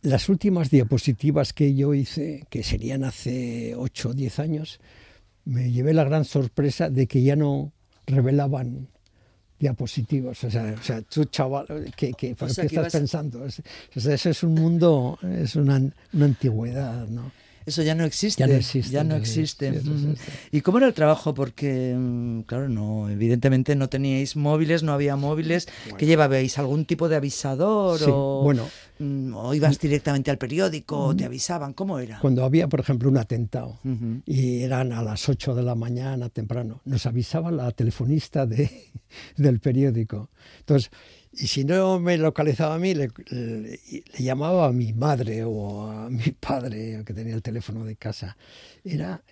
[0.00, 4.80] las últimas diapositivas que yo hice, que serían hace 8 o 10 años,
[5.44, 7.72] me llevé la gran sorpresa de que ya no
[8.12, 8.88] revelaban
[9.58, 10.42] diapositivas.
[10.44, 13.42] O sea, o sea tú, chaval, ¿qué, qué, O sea, ¿qué que estás ibas- pensando?
[13.44, 15.80] O sea, eso es un mundo, es una,
[16.12, 17.30] una antigüedad, ¿no?
[17.66, 18.40] Eso ya no existe.
[18.40, 20.32] Ya no existe, ya no sí, sí, sí.
[20.50, 21.34] ¿Y cómo era el trabajo?
[21.34, 25.68] Porque, mm, claro, no, evidentemente no teníais móviles, no había móviles.
[25.98, 26.58] ¿Qué llevabais?
[26.58, 27.98] ¿Algún tipo de avisador?
[27.98, 28.68] Sí, o, bueno.
[28.98, 30.98] mm, ¿O ibas directamente al periódico?
[30.98, 31.72] ¿O te avisaban?
[31.72, 32.18] ¿Cómo era?
[32.20, 33.78] Cuando había, por ejemplo, un atentado
[34.26, 38.90] y eran a las 8 de la mañana temprano, nos avisaba la telefonista de,
[39.36, 40.30] del periódico.
[40.60, 40.90] Entonces,
[41.32, 43.80] y si no me localizaba a mí, le, le-
[44.18, 48.36] le llamaba a mi madre o a mi padre, que tenía el teléfono de casa.
[48.84, 49.22] Era,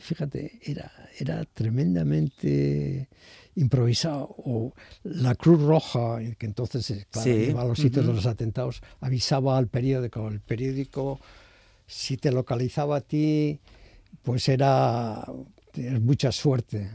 [0.00, 3.08] fíjate, era, era tremendamente
[3.56, 4.34] improvisado.
[4.38, 4.72] O
[5.04, 8.12] la Cruz Roja, que entonces eh, claro, Sí, iba a los sitios ujú.
[8.12, 10.28] de los atentados, avisaba al periódico.
[10.28, 11.20] El periódico,
[11.86, 13.60] si te localizaba a ti,
[14.22, 15.24] pues era
[16.00, 16.90] mucha suerte.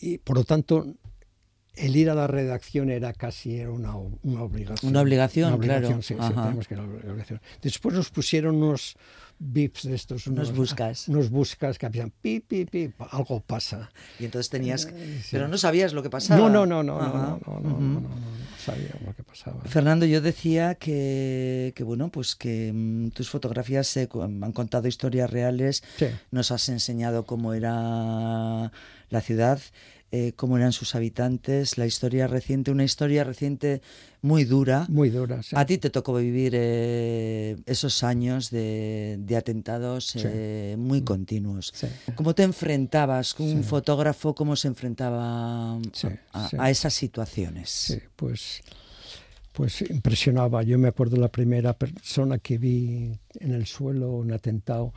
[0.00, 0.94] Y por lo tanto,
[1.76, 4.90] el ir a la redacción era casi era una, o- una obligación.
[4.90, 5.88] Una obligación, claro.
[6.02, 7.40] sí, sí, tenemos que ir a la obligación.
[7.62, 8.96] Después nos pusieron unos
[9.38, 11.08] bips de estos, Unos buscas.
[11.08, 13.90] unos buscas que hacían pi, pi, pi, algo pasa.
[14.18, 14.86] Y entonces tenías...
[14.90, 15.28] Eh, sí.
[15.32, 16.40] Pero no sabías lo que pasaba.
[16.40, 17.38] No, no, no, no, no, Ajá.
[17.46, 18.08] no, no, no, no, no, no, no
[18.58, 19.60] sabía lo que pasaba.
[19.66, 25.84] Fernando, yo decía que, que bueno, pues que mm, tus fotografías han contado historias reales,
[25.98, 26.06] Sí.
[26.30, 28.72] nos has enseñado cómo era
[29.10, 29.60] la ciudad,
[30.12, 33.82] eh, cómo eran sus habitantes, la historia reciente, una historia reciente
[34.22, 34.86] muy dura.
[34.88, 35.42] Muy dura.
[35.42, 35.54] sí.
[35.58, 40.20] A ti te tocó vivir eh, esos años de, de atentados Sí.
[40.24, 41.72] eh, muy continuos.
[41.74, 41.86] Sí.
[42.14, 44.34] ¿Cómo te enfrentabas con un fotógrafo?
[44.34, 45.80] ¿Cómo se enfrentaba a,
[46.58, 47.68] a esas situaciones?
[47.70, 48.62] Sí, pues,
[49.52, 50.62] pues impresionaba.
[50.62, 54.92] Yo me acuerdo la primera persona que vi en el suelo, un atentado,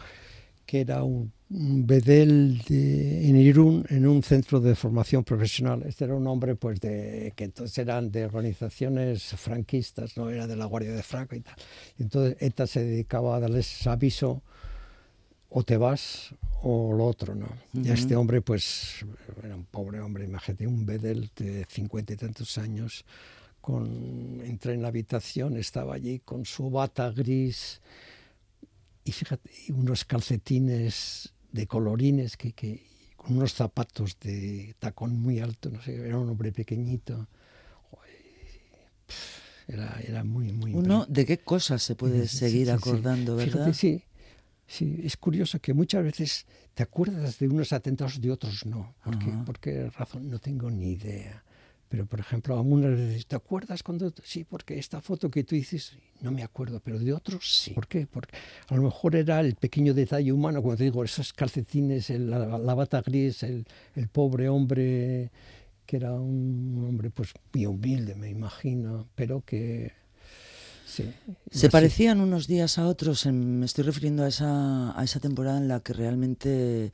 [0.65, 5.83] que era un, bedel de, en Irún, en un centro de formación profesional.
[5.83, 10.55] Este era un hombre pues de, que entonces eran de organizaciones franquistas, no era de
[10.55, 11.55] la Guardia de Franco y tal.
[11.97, 14.43] Y entonces ETA se dedicaba a darles aviso
[15.49, 17.47] o te vas o lo otro, ¿no?
[17.73, 19.03] Y este hombre, pues,
[19.43, 23.05] era un pobre hombre, imagínate, un bedel de cincuenta y tantos años,
[23.59, 27.81] con, entré en la habitación, estaba allí con su bata gris
[29.03, 32.85] y fíjate, unos calcetines de colorines, que, que,
[33.15, 37.27] con unos zapatos de tacón muy alto, no sé, era un hombre pequeñito.
[39.67, 40.73] Era, era muy, muy...
[40.73, 43.53] Uno, ¿de qué cosas se puede seguir acordando, verdad?
[43.53, 44.03] Fíjate, sí,
[44.65, 48.95] sí, es curioso que muchas veces te acuerdas de unos atentados, de otros no.
[49.03, 49.31] ¿Por, qué?
[49.45, 50.27] ¿Por qué razón?
[50.27, 51.43] No tengo ni idea.
[51.89, 54.13] Pero, por ejemplo, algunas veces, ¿te acuerdas cuando...?
[54.23, 57.71] Sí, porque esta foto que tú dices, no me acuerdo, pero de otros sí.
[57.71, 58.05] ¿Por qué?
[58.05, 62.75] Porque a lo mejor era el pequeño detalle humano, como te digo, esos calcetines, la,
[62.75, 65.31] bata gris, el, el, pobre hombre,
[65.87, 69.91] que era un hombre pues muy humilde, me imagino, pero que...
[70.85, 71.11] Sí,
[71.51, 73.25] ¿Se parecían unos días a otros?
[73.27, 76.91] Me estoy refiriendo a esa, a esa temporada en la que realmente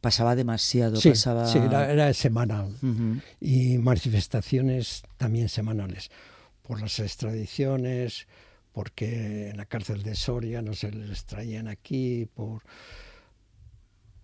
[0.00, 0.96] pasaba demasiado.
[0.96, 1.46] Sí, pasaba...
[1.46, 2.74] sí era, semanal.
[3.40, 6.10] Y manifestaciones también semanales.
[6.62, 8.26] Por las extradiciones,
[8.72, 12.62] porque en la cárcel de Soria no se les traían aquí, por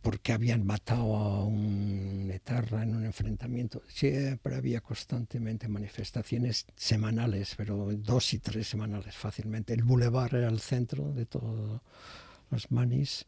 [0.05, 3.83] porque habían matado a un etarra en un enfrentamiento.
[3.89, 9.73] Siempre había constantemente manifestaciones semanales, pero dos y tres semanales fácilmente.
[9.73, 11.81] El bulevar era el centro de todos
[12.51, 13.25] los manis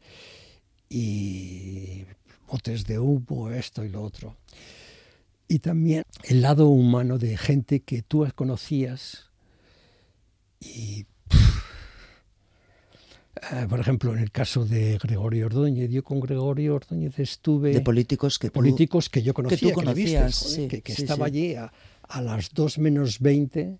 [0.87, 2.05] y
[2.47, 4.37] botes de humo, esto y lo otro.
[5.47, 9.29] Y también el lado humano de gente que tú conocías
[10.59, 11.05] y
[13.51, 17.71] eh, por ejemplo, en el caso de Gregorio Ordóñez, yo con Gregorio Ordóñez estuve...
[17.71, 21.71] De políticos que, políticos que yo conocía, que, tú conocías, que, estaba allí a,
[22.03, 23.77] a, las 2 menos 20,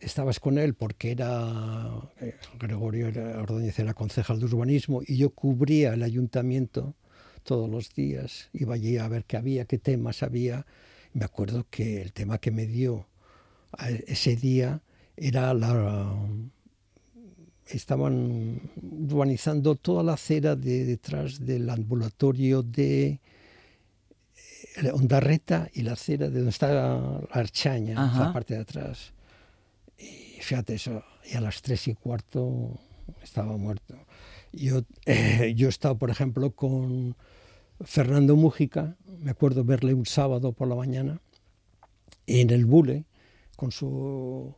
[0.00, 2.10] estabas con él porque era...
[2.20, 3.08] Eh, Gregorio
[3.40, 6.94] Ordóñez era concejal de urbanismo y yo cubría el ayuntamiento
[7.42, 10.66] todos los días, iba allí a ver qué había, qué temas había.
[11.12, 13.06] Me acuerdo que el tema que me dio
[14.06, 14.80] ese día
[15.16, 16.16] era la...
[17.66, 23.20] Estaban urbanizando toda la acera de detrás del ambulatorio de
[24.76, 29.12] eh, Ondarreta y la acera de donde está la Archaña, la parte de atrás.
[29.96, 32.80] Y fíjate eso, y a las tres y cuarto
[33.22, 33.94] estaba muerto.
[34.52, 37.16] Yo, eh, yo he estado, por ejemplo, con
[37.80, 41.20] Fernando Mújica, me acuerdo verle un sábado por la mañana
[42.26, 43.04] en el Bule,
[43.56, 44.54] con su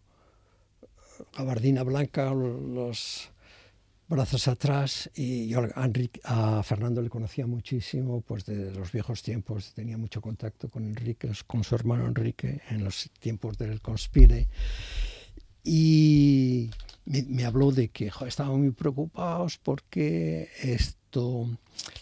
[1.36, 3.30] gabardina blanca, los
[4.08, 5.62] brazos atrás, y yo
[6.24, 11.30] a, Fernando le conocía muchísimo, pues de los viejos tiempos, tenía mucho contacto con Enrique,
[11.46, 14.48] con su hermano Enrique, en los tiempos del conspire,
[15.64, 16.70] y
[17.04, 21.48] me, habló de que estaban muy preocupados porque esto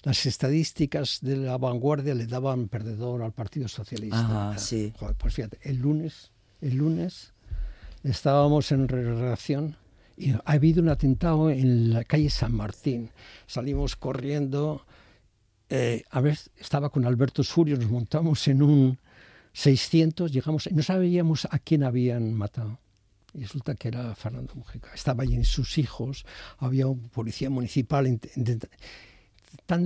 [0.03, 4.57] las estadísticas de la vanguardia le daban perdedor al Partido Socialista.
[4.59, 4.93] sí.
[5.19, 7.33] pues fíjate, el lunes, el lunes
[8.05, 9.77] estábamos en redacción
[10.17, 13.11] y ha habido un atentado en la calle San Martín.
[13.47, 14.85] Salimos corriendo.
[15.71, 18.99] Eh, a ver, estaba con Alberto Surio, nos montamos en un
[19.53, 22.79] 600, llegamos, no sabíamos a quién habían matado.
[23.35, 24.93] Y resulta que era Fernando Mujica.
[24.95, 26.25] Estaba allí sus hijos,
[26.59, 28.69] había un policía municipal intentando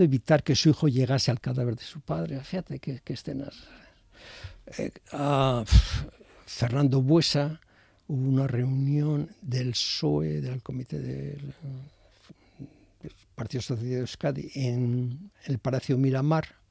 [0.02, 2.40] evitar que su hijo llegase al cadáver de su padre.
[2.40, 3.54] Fíjate qué, escenas.
[4.78, 4.90] Eh,
[6.46, 7.60] Fernando Buesa,
[8.08, 11.54] hubo una reunión del PSOE, del Comité del,
[13.34, 16.63] Partido Socialista de Euskadi, en el Palacio Miramar.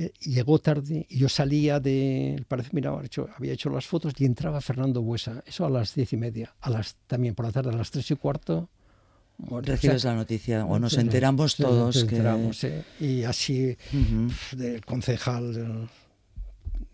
[0.00, 4.24] Eh, llegó tarde y yo salía del Palacio Miramar, hecho, había hecho las fotos y
[4.24, 7.70] entraba Fernando Buesa, eso a las diez y media, a las, también por la tarde
[7.70, 8.68] a las tres y cuarto
[9.38, 12.82] Recibes la noticia o nos enteramos todos que...
[13.00, 13.76] Y así
[14.52, 15.88] del concejal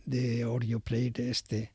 [0.04, 1.72] de Orio Freire, este,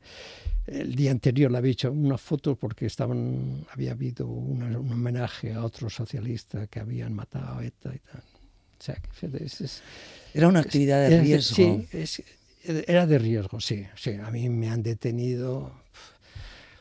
[0.67, 5.63] el día anterior le había hecho una foto porque estaban, había habido un homenaje a
[5.63, 8.23] otro socialista que habían matado a ETA y tal.
[8.79, 8.95] O sea,
[10.33, 11.55] era una actividad de riesgo.
[11.55, 11.87] Sí,
[12.87, 14.11] era de riesgo, sí, sí.
[14.23, 15.73] A mí me han detenido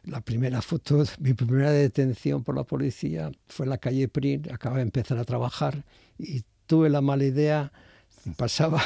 [0.05, 4.79] la primera foto, mi primera detención por la policía fue en la calle Prin, acababa
[4.79, 5.85] de empezar a trabajar
[6.19, 7.73] y tuve la mala idea,
[8.37, 8.83] pasaba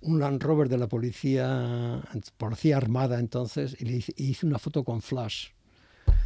[0.00, 2.02] un Land Rover de la policía,
[2.36, 5.48] policía armada entonces, y le hice, hice una foto con flash.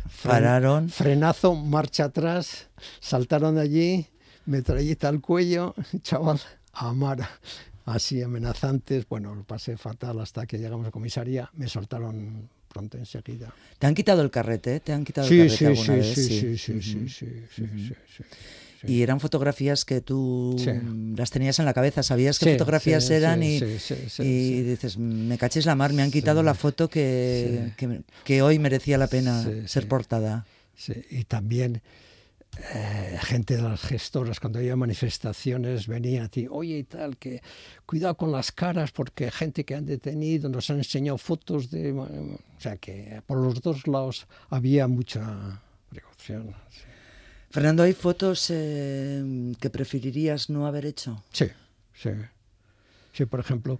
[0.08, 0.88] Fren- Pararon.
[0.88, 2.68] Frenazo, marcha atrás,
[3.00, 4.06] saltaron allí,
[4.46, 6.40] metralleta al cuello, chaval,
[6.72, 7.28] a Amara.
[7.86, 13.52] Así amenazantes, bueno, lo pasé fatal hasta que llegamos a comisaría, me soltaron pronto enseguida.
[13.78, 14.78] ¿Te han quitado el carrete?
[14.80, 16.14] ¿Te han quitado Sí, el carrete sí, alguna sí, vez?
[16.14, 16.80] sí, sí, Ujú.
[16.80, 18.24] sí, sí, sí, sí, sí.
[18.86, 20.56] Y eran fotografías que tú
[21.16, 23.60] las tenías en la cabeza, sabías qué fotografías eran y,
[24.18, 28.58] y dices, me caches la mar, me han quitado la foto que, que, que hoy
[28.58, 30.46] merecía la pena ser portada.
[30.76, 31.82] Sí, y también
[32.58, 37.40] eh, gente de las gestoras, cuando había manifestaciones, venía a ti, oye y tal, que
[37.86, 41.92] cuidado con las caras porque gente que han detenido nos han enseñado fotos de...
[41.92, 46.54] O sea que por los dos lados había mucha precaución.
[46.70, 46.82] Sí,
[47.50, 51.22] Fernando, ¿hay fotos eh, que preferirías no haber hecho?
[51.32, 51.46] sí.
[51.94, 52.10] Sí,
[53.12, 53.78] Sí, por ejemplo,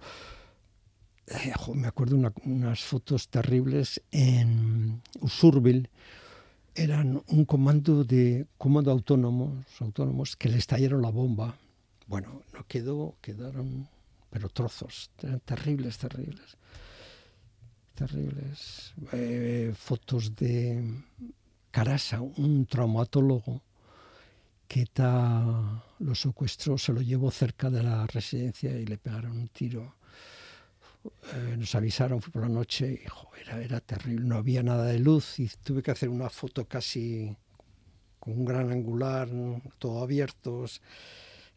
[1.27, 5.89] eh, jo, me acuerdo una- unas fotos terribles en Usurbil,
[6.75, 11.57] eran un comando de comando autónomos, autónomos que le estallaron la bomba.
[12.07, 13.87] Bueno, no quedó, quedaron,
[14.29, 16.57] pero trozos, eran terribles, terribles,
[17.95, 18.93] terribles.
[19.13, 21.03] Eh, fotos de
[21.71, 23.61] Carasa, un traumatólogo
[24.67, 29.47] que ETA lo secuestró, se lo llevó cerca de la residencia y le pegaron un
[29.49, 29.95] tiro.
[31.03, 34.85] Eh, nos avisaron, fue por la noche y jo, era, era terrible, no había nada
[34.85, 37.35] de luz y tuve que hacer una foto casi
[38.19, 39.27] con un gran angular,
[39.79, 40.81] todo abiertos.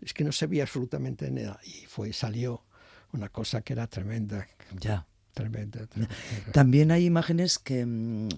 [0.00, 2.64] Es que no se veía absolutamente nada y fue, salió
[3.12, 4.46] una cosa que era tremenda,
[4.80, 5.06] Ya.
[5.34, 6.14] tremenda, tremenda.
[6.52, 8.28] También hay imágenes que, mm,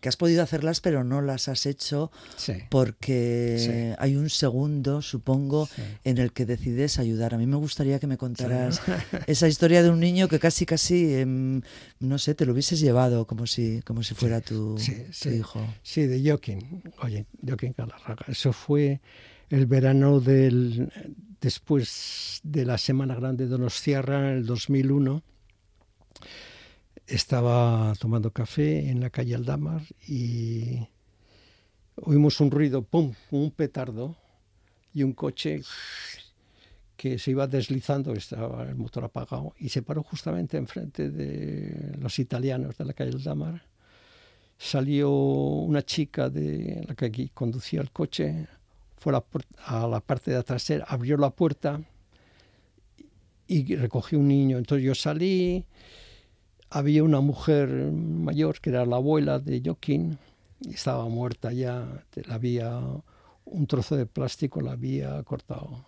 [0.00, 3.96] que has podido hacerlas, pero no las has hecho Sí, porque Sí.
[3.98, 5.82] hay un segundo, supongo, sí.
[6.04, 7.34] en el que decides ayudar.
[7.34, 8.80] A mí me gustaría que me contaras
[9.26, 11.62] esa historia de un niño que casi, casi, em,
[12.00, 14.76] no sé, te lo hubieses llevado como si, como si fuera tu,
[15.24, 15.66] hijo.
[15.82, 18.24] Sí, de Joaquín, oye, Joaquín Galarraga.
[18.28, 19.00] Eso fue
[19.50, 20.90] el verano del
[21.40, 25.22] después de la Semana Grande de Donostiarra, en el 2001.
[27.06, 30.88] Estaba tomando café en la calle Aldamar y
[31.96, 34.16] oímos un ruido, pum, un petardo
[34.92, 35.62] y un coche
[36.96, 42.18] que se iba deslizando, estaba el motor apagado y se paró justamente enfrente de los
[42.18, 43.62] italianos de la calle Aldamar
[44.58, 48.46] salió una chica de la que conducía el coche,
[48.96, 51.80] fue a la parte de atrás, abrió la puerta
[53.46, 54.58] y recogió un niño.
[54.58, 55.64] Entonces yo salí,
[56.70, 60.18] había una mujer mayor que era la abuela de Joaquín,
[60.60, 62.80] y estaba muerta ya, la había
[63.44, 65.84] un trozo de plástico, la había cortado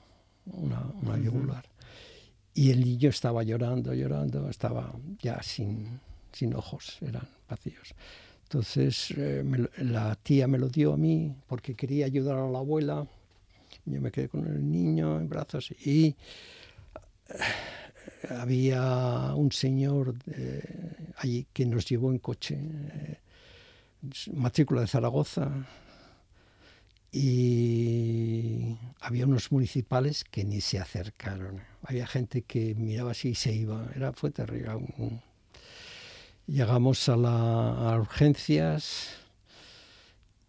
[0.47, 1.65] una, una yugular.
[2.55, 6.01] Y el niño estaba llorando, llorando, estaba ya sin,
[6.33, 7.95] sin ojos, eran vacíos.
[8.45, 12.59] Entonces eh, me la tía me lo dio a mí porque quería ayudar a la
[12.59, 13.07] abuela.
[13.85, 16.07] Yo me quedé con el niño en brazos y
[17.29, 17.35] eh,
[18.31, 20.63] había un señor eh,
[21.17, 23.19] allí que nos llevó en coche, eh,
[24.33, 25.51] matrícula de Zaragoza,
[27.11, 31.63] y había unos municipales que ni se acercaron.
[31.83, 33.89] Había gente que miraba así y se iba.
[33.95, 34.71] Era, fue terrible.
[36.47, 39.28] Llegamos a, la, urgencias.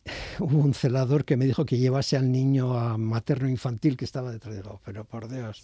[0.39, 4.31] Hubo un celador que me dijo que llevase al niño a materno infantil que estaba
[4.31, 4.55] detrás.
[4.55, 5.63] Digo, pero por Dios,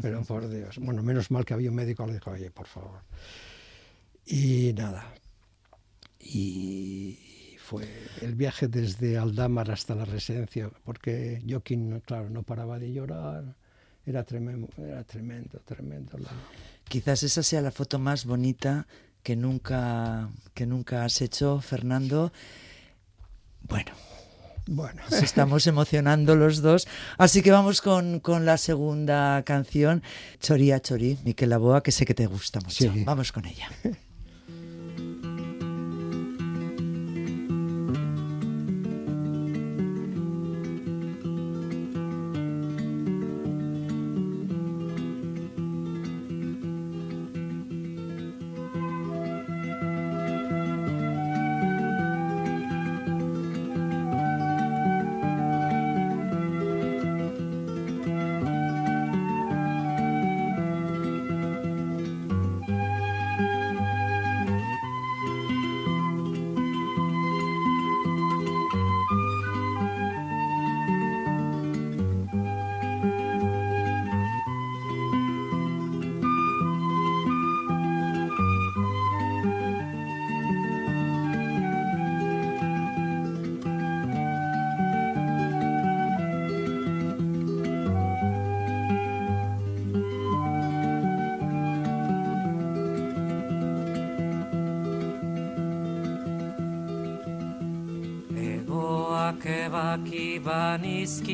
[0.00, 0.78] pero por Dios.
[0.78, 3.00] Bueno, menos mal que había un médico le dijo, oye, por favor.
[4.26, 5.14] Y nada.
[6.20, 7.86] Y fue
[8.22, 13.56] el viaje desde Aldamar hasta la residencia, porque Joaquín, claro, no paraba de llorar.
[14.04, 16.18] Era tremendo, era tremendo, tremendo.
[16.88, 18.86] Quizás esa sea la foto más bonita
[19.22, 22.32] que nunca, que nunca has hecho, Fernando.
[23.62, 23.92] Bueno,
[24.66, 26.86] Bueno, nos estamos emocionando los dos.
[27.16, 30.02] Así que vamos con, con la segunda canción,
[30.40, 32.92] Choría Chorí, Miquel Laboa, que sé que te gusta mucho.
[32.92, 33.04] Sí.
[33.04, 33.68] Vamos con ella.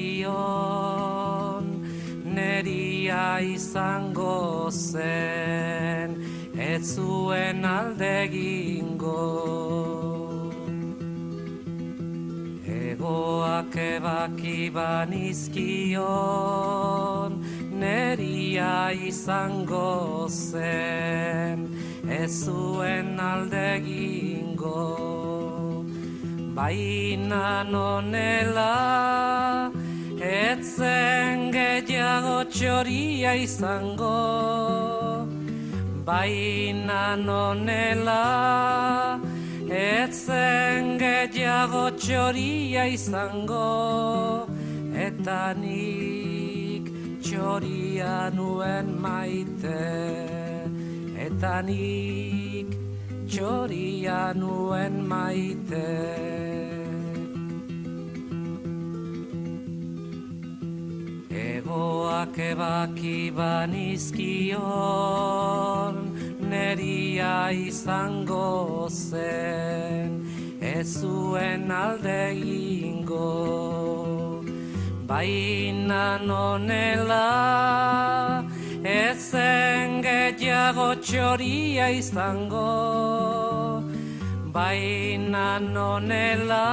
[0.05, 1.65] Banizkion
[2.25, 6.23] Neria izango zen
[6.59, 9.23] Ez zuen alde gingo
[12.67, 16.03] Egoak ebaki banizkion
[17.73, 21.69] Neria izango zen
[22.09, 25.05] Ez zuen alde gingo
[26.55, 28.75] Baina nonela
[30.45, 34.09] Etzen gehiago txoria izango
[36.05, 38.25] Baina nonela.
[39.79, 43.71] Etzen gehiago txoria izango
[45.07, 46.93] Eta nik
[47.25, 49.81] txoria nuen maite.
[51.29, 52.77] Eta nik
[53.33, 56.64] txoria nuen maite
[61.35, 64.55] Egoak ebaki banizkion
[66.51, 70.23] Neria izango zen
[70.63, 73.35] Ez zuen alde ingo
[75.07, 77.29] Baina nonela
[78.85, 83.81] Ezen gehiago txoria izango.
[84.53, 86.65] Baina nonela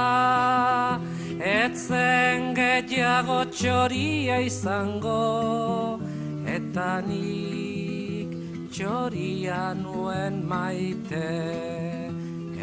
[1.42, 5.98] Etzen gehiago txoria izango
[6.46, 8.36] Eta nik
[8.70, 11.26] txoria nuen maite.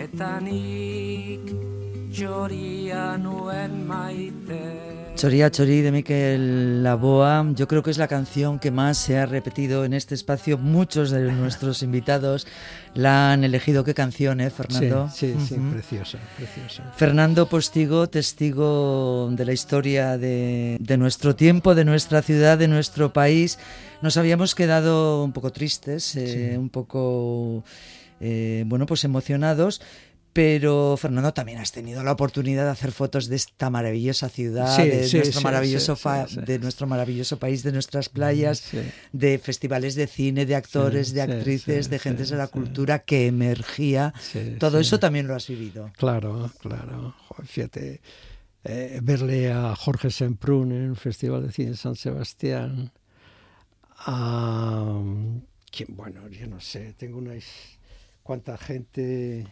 [0.06, 1.52] Eta nik
[2.16, 4.69] txoria nuen maite
[5.20, 9.26] Choría Chorí de Miquel Laboa, yo creo que es la canción que más se ha
[9.26, 10.58] repetido en este espacio.
[10.58, 12.48] Muchos de nuestros invitados
[12.94, 13.84] la han elegido.
[13.84, 15.10] ¿Qué canción, eh, Fernando?
[15.14, 16.84] Sí, sí, preciosa, preciosa.
[16.96, 23.12] Fernando Postigo, testigo de la historia de, de nuestro tiempo, de nuestra ciudad, de nuestro
[23.12, 23.60] país.
[24.02, 26.58] Nos habíamos quedado un poco tristes, eh, Sí.
[26.58, 27.66] un poco,
[28.22, 29.82] eh, bueno, pues emocionados.
[30.40, 34.84] Pero Fernando también has tenido la oportunidad de hacer fotos de esta maravillosa ciudad, Sí,
[34.84, 35.98] de, sí, nuestro sí, maravilloso
[36.46, 38.64] de nuestro país, de nuestras playas,
[39.12, 44.14] de festivales de cine, de actores, de actrices, de gentes de la cultura que emergía.
[44.60, 45.92] Todo eso también lo has vivido.
[45.98, 47.16] Claro, claro.
[47.44, 48.00] Fíjate,
[48.64, 52.94] eh, verle a Jorge Semprún en el Festival de Cine de San Sebastián,
[53.98, 55.02] a...
[55.70, 55.98] ¿quién?
[55.98, 57.34] Bueno, yo no sé, tengo una...
[58.24, 59.46] cuánta gente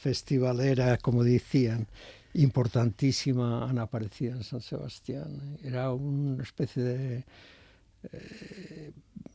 [0.00, 1.86] festivalera, como decían,
[2.34, 5.58] importantísima han aparecido en San Sebastián.
[5.62, 7.24] Era una especie de...
[8.12, 8.92] eh,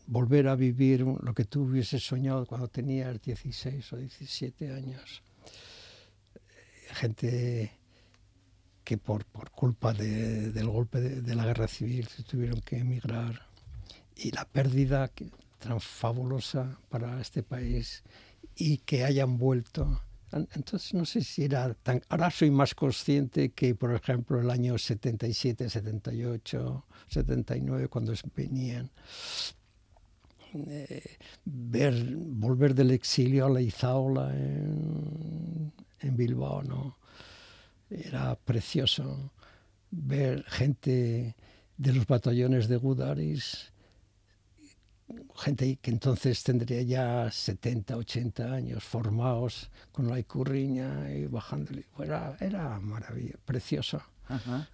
[0.08, 5.22] volver a vivir lo que tú hubieses soñado cuando tenías 16 o 17 años
[6.94, 7.72] gente
[8.84, 13.48] que por, por culpa de- del golpe de, la guerra civil se tuvieron que emigrar
[14.16, 15.12] y la pérdida
[15.60, 18.04] tan fabulosa para este país
[18.56, 20.02] y que hayan vuelto.
[20.32, 22.02] Entonces no sé si era tan...
[22.10, 28.92] Ahora soy más consciente que, por ejemplo, el año 77, 78, 79, cuando venían,
[30.54, 36.98] eh, ver, volver del exilio a la Izaola en, en Bilbao, ¿no?
[37.90, 39.32] Era precioso
[39.92, 41.36] ver gente
[41.78, 43.72] de los batallones de Gudaris,
[45.36, 51.86] gente que entonces tendría ya 70, 80 años, formados con la icurriña y bajándole.
[52.00, 54.02] Era, era maravilloso, precioso.
[54.28, 54.70] Ajá.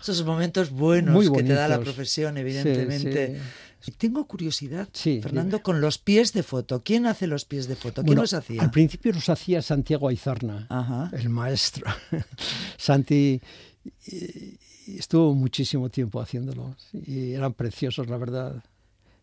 [0.00, 3.40] Esos momentos buenos Muy que te da la profesión, evidentemente.
[3.80, 3.92] sí.
[3.92, 6.82] Tengo curiosidad, Sí, Fernando, con los pies de foto.
[6.82, 7.96] ¿Quién hace los pies de foto?
[8.02, 8.60] ¿Quién Bueno, los hacía?
[8.62, 11.10] Al principio los hacía Santiago Aizarna, Ajá.
[11.12, 11.86] el maestro.
[12.78, 13.40] Santi
[14.86, 18.62] estuvo muchísimo tiempo haciéndolos y eran preciosos, la verdad.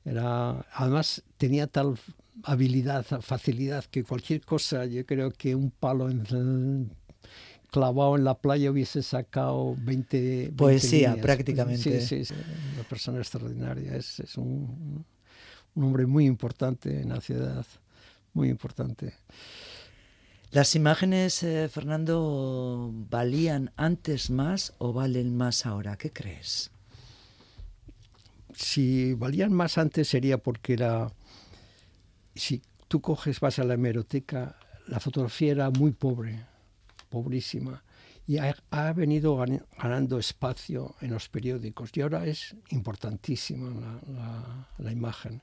[0.06, 1.97] Era, además tenía tal
[2.43, 6.91] habilidad, facilidad que cualquier cosa, yo creo que un palo en-
[7.70, 11.24] clavado en la playa hubiese sacado 20, 20 Poesía, líneas.
[11.26, 12.02] prácticamente.
[12.02, 12.41] Sí, sí, sí,
[12.74, 15.06] una persona extraordinaria, es, es un,
[15.76, 17.66] un hombre muy importante en la ciudad,
[18.34, 19.14] muy importante.
[20.52, 25.95] ¿Las imágenes, eh, Fernando, valían antes más o valen más ahora?
[25.95, 26.72] ¿Qué crees?
[28.56, 31.12] Si valían más antes sería porque era
[32.36, 36.45] si tú coges vas a la hemeroteca la fotografía era muy pobre
[37.10, 37.84] pobrísima
[38.28, 44.14] y ha, ha venido gan- ganando espacio en los periódicos y ahora es importantísima la,
[44.14, 45.41] la- la imagen.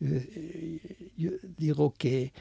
[0.00, 2.32] Eh, yo digo que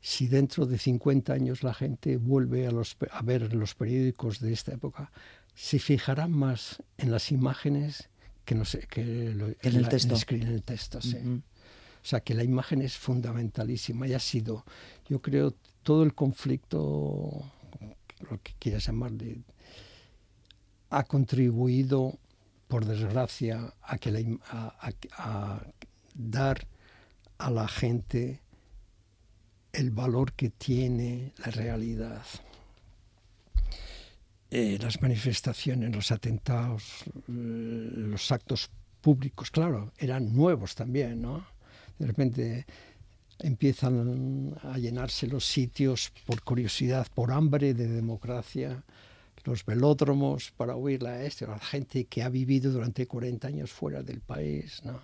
[0.00, 4.52] si dentro de 50 años la gente vuelve a, los, a ver los periódicos de
[4.52, 5.10] esta época,
[5.54, 8.08] se fijarán más en las imágenes
[8.44, 10.16] que, no sé, que lo- En el la- texto.
[10.30, 11.16] en el texto, sí.
[11.16, 14.64] O sea, que la imagen es fundamentalísima y ha sido,
[15.08, 17.50] yo creo, todo el conflicto,
[18.28, 19.42] lo que quieras llamarle,
[20.90, 22.18] ha contribuido,
[22.68, 24.18] por desgracia, a, que la
[24.50, 24.92] a- a-
[25.54, 25.66] a
[26.14, 26.66] dar
[27.38, 28.40] a la gente
[29.72, 32.22] el valor que tiene la realidad.
[34.54, 38.68] Eh, las manifestaciones, los atentados, eh, los actos
[39.00, 41.46] públicos, claro, eran nuevos también, ¿no?
[41.98, 42.66] De repente
[43.38, 48.82] empiezan a llenarse los sitios por curiosidad, por hambre de democracia,
[49.44, 54.02] los velódromos para oír a este, la gente que ha vivido durante 40 años fuera
[54.02, 55.00] del país, ¿no?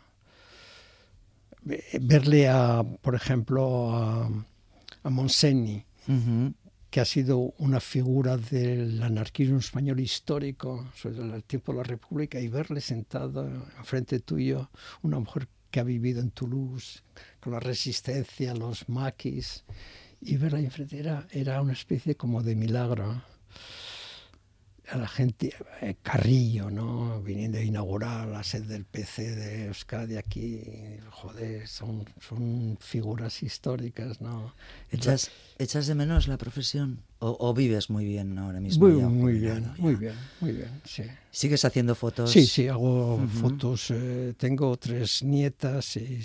[1.63, 4.31] Ve- Verle a, por ejemplo, a,
[5.05, 6.53] a Monsenni, Ujú.
[6.91, 12.41] Que ha sido una figura del anarquismo español histórico, sobre el tiempo de la República,
[12.41, 13.45] y verle sentada
[13.79, 14.71] enfrente tuyo,
[15.03, 17.03] una mujer que ha vivido en Toulouse,
[17.41, 19.65] con la resistencia, los maquis,
[20.21, 23.23] y verla enfrente era, era una especie como de milagro.
[24.91, 27.21] A la gente, eh, Carrillo, ¿no?
[27.21, 30.63] Viniendo a inaugurar la sede del PC de Euskadi aquí,
[31.11, 34.55] joder, son, son figuras históricas, ¿no?
[34.91, 37.03] ¿Echas, echas de menos la profesión?
[37.19, 38.87] ¿O, o vives muy bien ahora mismo?
[38.89, 39.75] Muy, ya muy bien, ya?
[39.77, 41.03] muy bien, muy bien, sí.
[41.31, 42.31] ¿Sigues haciendo fotos?
[42.31, 43.27] Sí, sí, hago Ujú.
[43.27, 46.21] fotos, eh, tengo tres nietas sí.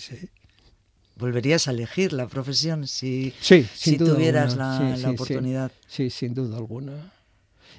[1.16, 5.72] ¿Volverías a elegir la profesión si, Sí, si tuvieras alguna, la, sí, la oportunidad?
[5.88, 7.13] Sí, sin duda alguna.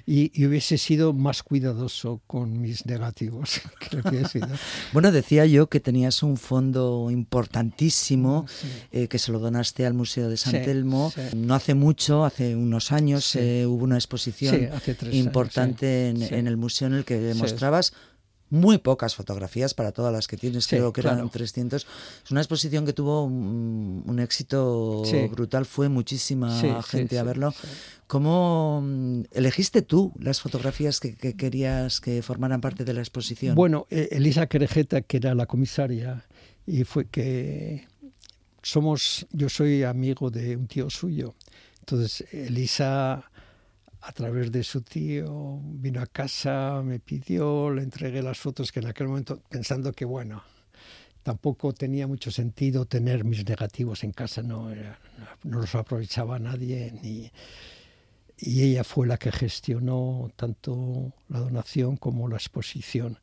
[0.07, 4.47] Y, y hubiese sido más cuidadoso con mis negativos que lo que he sido.
[4.93, 8.67] Bueno, decía yo que tenías un fondo importantísimo Sí.
[8.91, 11.11] eh, que se lo donaste al Museo de San Sí, Telmo.
[11.13, 11.21] sí.
[11.35, 16.87] No hace mucho, hace unos años, eh, hubo una exposición años, importante en, el museo
[16.87, 17.93] en el que mostrabas
[18.55, 21.29] muy pocas fotografías para todas las que tienes, Sí, creo que eran claro.
[21.29, 21.85] 300.
[22.25, 25.27] Es una exposición que tuvo un, un éxito Sí.
[25.27, 27.53] brutal, fue muchísima Sí, gente a verlo.
[28.07, 33.55] ¿Cómo mm, elegiste tú las fotografías que, que querías que formaran parte de la exposición?
[33.55, 36.25] Bueno, eh, Elisa Querejeta, que era la comisaria,
[36.67, 37.87] y fue que
[38.61, 41.35] somos, yo soy amigo de un tío suyo.
[41.81, 43.29] Entonces, Elisa,
[44.07, 48.79] a través de su tío, vino a casa, me pidió, le entregué las fotos que
[48.79, 50.43] en aquel momento, pensando que, bueno,
[51.23, 54.99] tampoco tenía mucho sentido tener mis negativos en casa, no, era-
[55.43, 57.31] no los aprovechaba nadie, ni,
[58.37, 63.17] y ella fue la que gestionó tanto la donación como la exposición.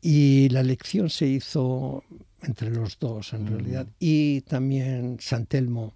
[0.00, 2.02] Y la elección se hizo
[2.42, 3.86] entre los dos, en realidad.
[4.00, 5.92] Y también San Telmo,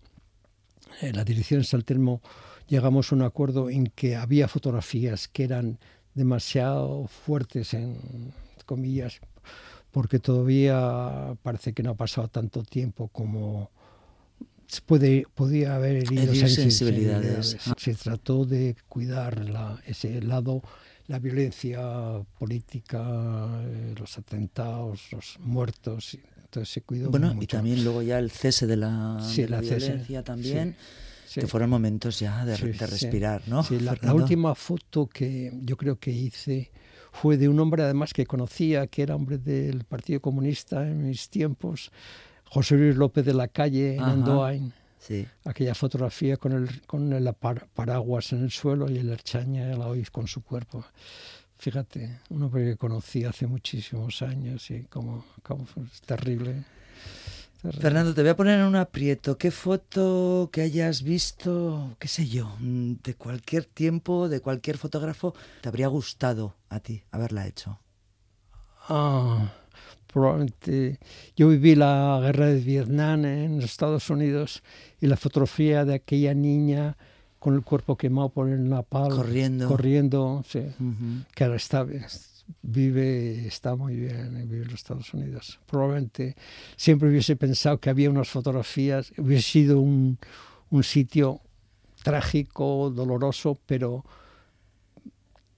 [1.00, 2.20] eh, la dirección de San Telmo,
[2.68, 5.78] llegamos a un acuerdo en que había fotografías que eran
[6.14, 8.32] demasiado fuertes, en
[8.64, 9.20] comillas,
[9.92, 13.70] porque todavía parece que no ha pasado tanto tiempo como
[14.86, 17.50] puede, podía haber herido sensibilidades.
[17.50, 17.56] sensibilidades.
[17.78, 20.62] Se trató de cuidar la- ese lado,
[21.06, 21.80] la violencia
[22.38, 23.00] política,
[23.64, 26.18] eh, los atentados, los muertos.
[26.44, 27.44] Entonces se cuidó Bueno, mucho.
[27.44, 30.70] y también luego ya el cese de la, Sí, de la la cese, violencia también,
[30.72, 30.76] Sí,
[31.40, 32.84] que fueron momentos ya de, Sí, de sí.
[32.86, 33.62] respirar, ¿no?
[33.62, 34.22] Sí, la, la Fernando?
[34.22, 36.70] última foto que yo creo que hice
[37.12, 41.28] fue de un hombre además que conocía, que era hombre del Partido Comunista en mis
[41.30, 41.90] tiempos,
[42.44, 44.12] José Luis López de la Calle, en Ajá.
[44.12, 44.72] Andoain.
[44.98, 45.26] Sí.
[45.44, 49.86] Aquella fotografía con el, con el par- paraguas en el suelo y el Erchaña la
[49.86, 50.84] oís con su cuerpo.
[51.58, 55.64] Fíjate, un hombre que conocí hace muchísimos años y como, como
[56.04, 56.64] terrible.
[57.72, 59.38] Fernando, te voy a poner en un aprieto.
[59.38, 65.34] ¿Qué foto que hayas visto, qué sé yo, mm, de cualquier tiempo, de cualquier fotógrafo,
[65.60, 67.80] te habría gustado a ti haberla hecho?
[68.88, 69.52] Ah,
[70.12, 70.98] probablemente.
[71.36, 74.62] Yo viví la guerra de Vietnam en los Estados Unidos
[75.00, 76.96] y la fotografía de aquella niña
[77.38, 79.14] con el cuerpo quemado por el napalm.
[79.14, 79.68] Corriendo.
[79.68, 80.62] Corriendo, sí.
[81.34, 81.86] Que ahora está,
[82.62, 85.60] vive, está muy bien, vive en los Estados Unidos.
[85.66, 86.36] Probablemente
[86.76, 90.18] siempre hubiese pensado que había unas fotografías, hubiese sido un,
[90.70, 91.40] un sitio
[92.02, 94.04] trágico, doloroso, pero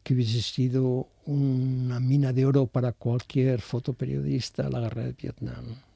[0.03, 5.88] que hubiese sido una mina de oro para cualquier fotoperiodista la guerra de Vietnam.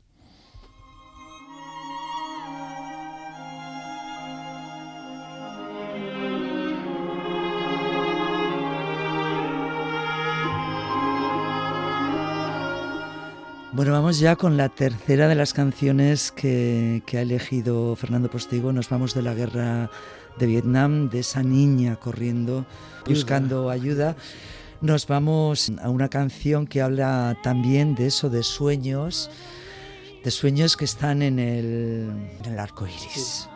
[13.74, 18.70] Bueno, vamos ya con la tercera de las canciones que, que, ha elegido Fernando Postigo.
[18.70, 19.90] Nos vamos de la guerra
[20.38, 22.66] de Vietnam, de esa niña corriendo,
[23.06, 24.14] buscando ayuda.
[24.82, 29.30] Nos vamos a una canción que habla también de eso, de sueños,
[30.22, 32.10] de sueños que están en el,
[32.44, 33.48] en el arco iris.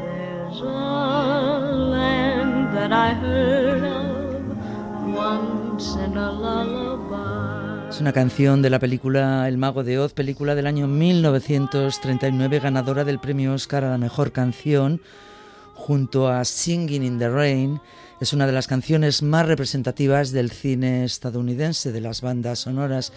[0.00, 1.60] There's a
[1.90, 7.41] land that I heard of once in a lullaby.
[8.02, 13.20] Una canción de la película El Mago de Oz, película del año 1939, ganadora del
[13.20, 15.00] premio Oscar a la mejor canción,
[15.74, 17.80] junto a Singing in the Rain.
[18.20, 23.12] Es una de las canciones más representativas del cine estadounidense, de las bandas sonoras.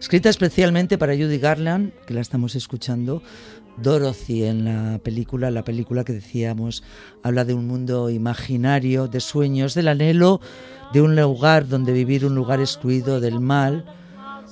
[0.00, 3.22] Escrita especialmente para Judy Garland, que la estamos escuchando,
[3.76, 6.82] Dorothy en la película, la película que decíamos,
[7.22, 10.40] habla de un mundo imaginario, de sueños, del anhelo
[10.92, 13.84] de un lugar donde vivir, un lugar excluido del mal,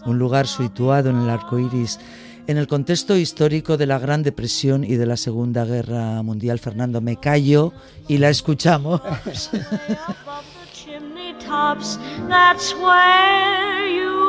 [0.07, 1.99] un lugar situado en el arco iris.
[2.47, 7.01] En el contexto histórico de la Gran Depresión y de la Segunda Guerra Mundial, Fernando,
[7.01, 7.73] me callo
[8.07, 9.01] y la escuchamos.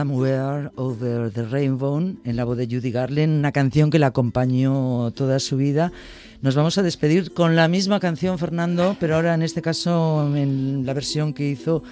[0.00, 5.10] Somewhere Over the Rainbow, en la voz de Judy Garland, una canción que la acompañó
[5.12, 5.90] toda su vida.
[6.42, 10.82] Nos vamos a despedir con la misma canción, Fernando, pero ahora en este caso en
[10.84, 11.82] la versión que hizo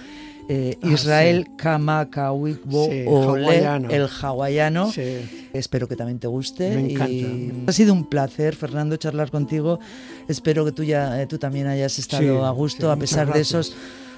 [0.49, 3.89] eh, Ah, Israel Kamakawikbo Sí, hawaiano.
[3.89, 4.91] el hawaiano.
[4.91, 5.47] Sí.
[5.53, 6.75] Espero que también te guste.
[6.75, 7.11] Me encanta.
[7.11, 9.79] y ha sido un placer, Fernando, charlar contigo.
[10.27, 13.73] Espero que tú, ya, eh, tú también hayas estado a gusto, a pesar de esos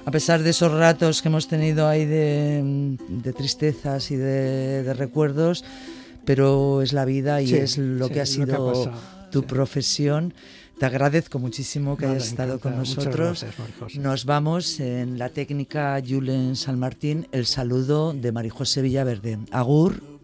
[0.07, 4.93] a pesar de esos ratos que hemos tenido ahí de, de tristezas y de, de
[4.93, 5.65] recuerdos,
[6.23, 8.91] pero es la vida y Sí, es lo sí, que ha lo que ha sido
[9.31, 9.45] tu sí.
[9.45, 10.33] profesión.
[10.79, 13.43] Te agradezco muchísimo que Nada, hayas estado con nosotros.
[13.43, 13.97] gracias.
[13.97, 19.39] Nos vamos en la técnica Julen San Martín, el saludo de Marijose Villaverde.
[19.51, 20.16] Agur.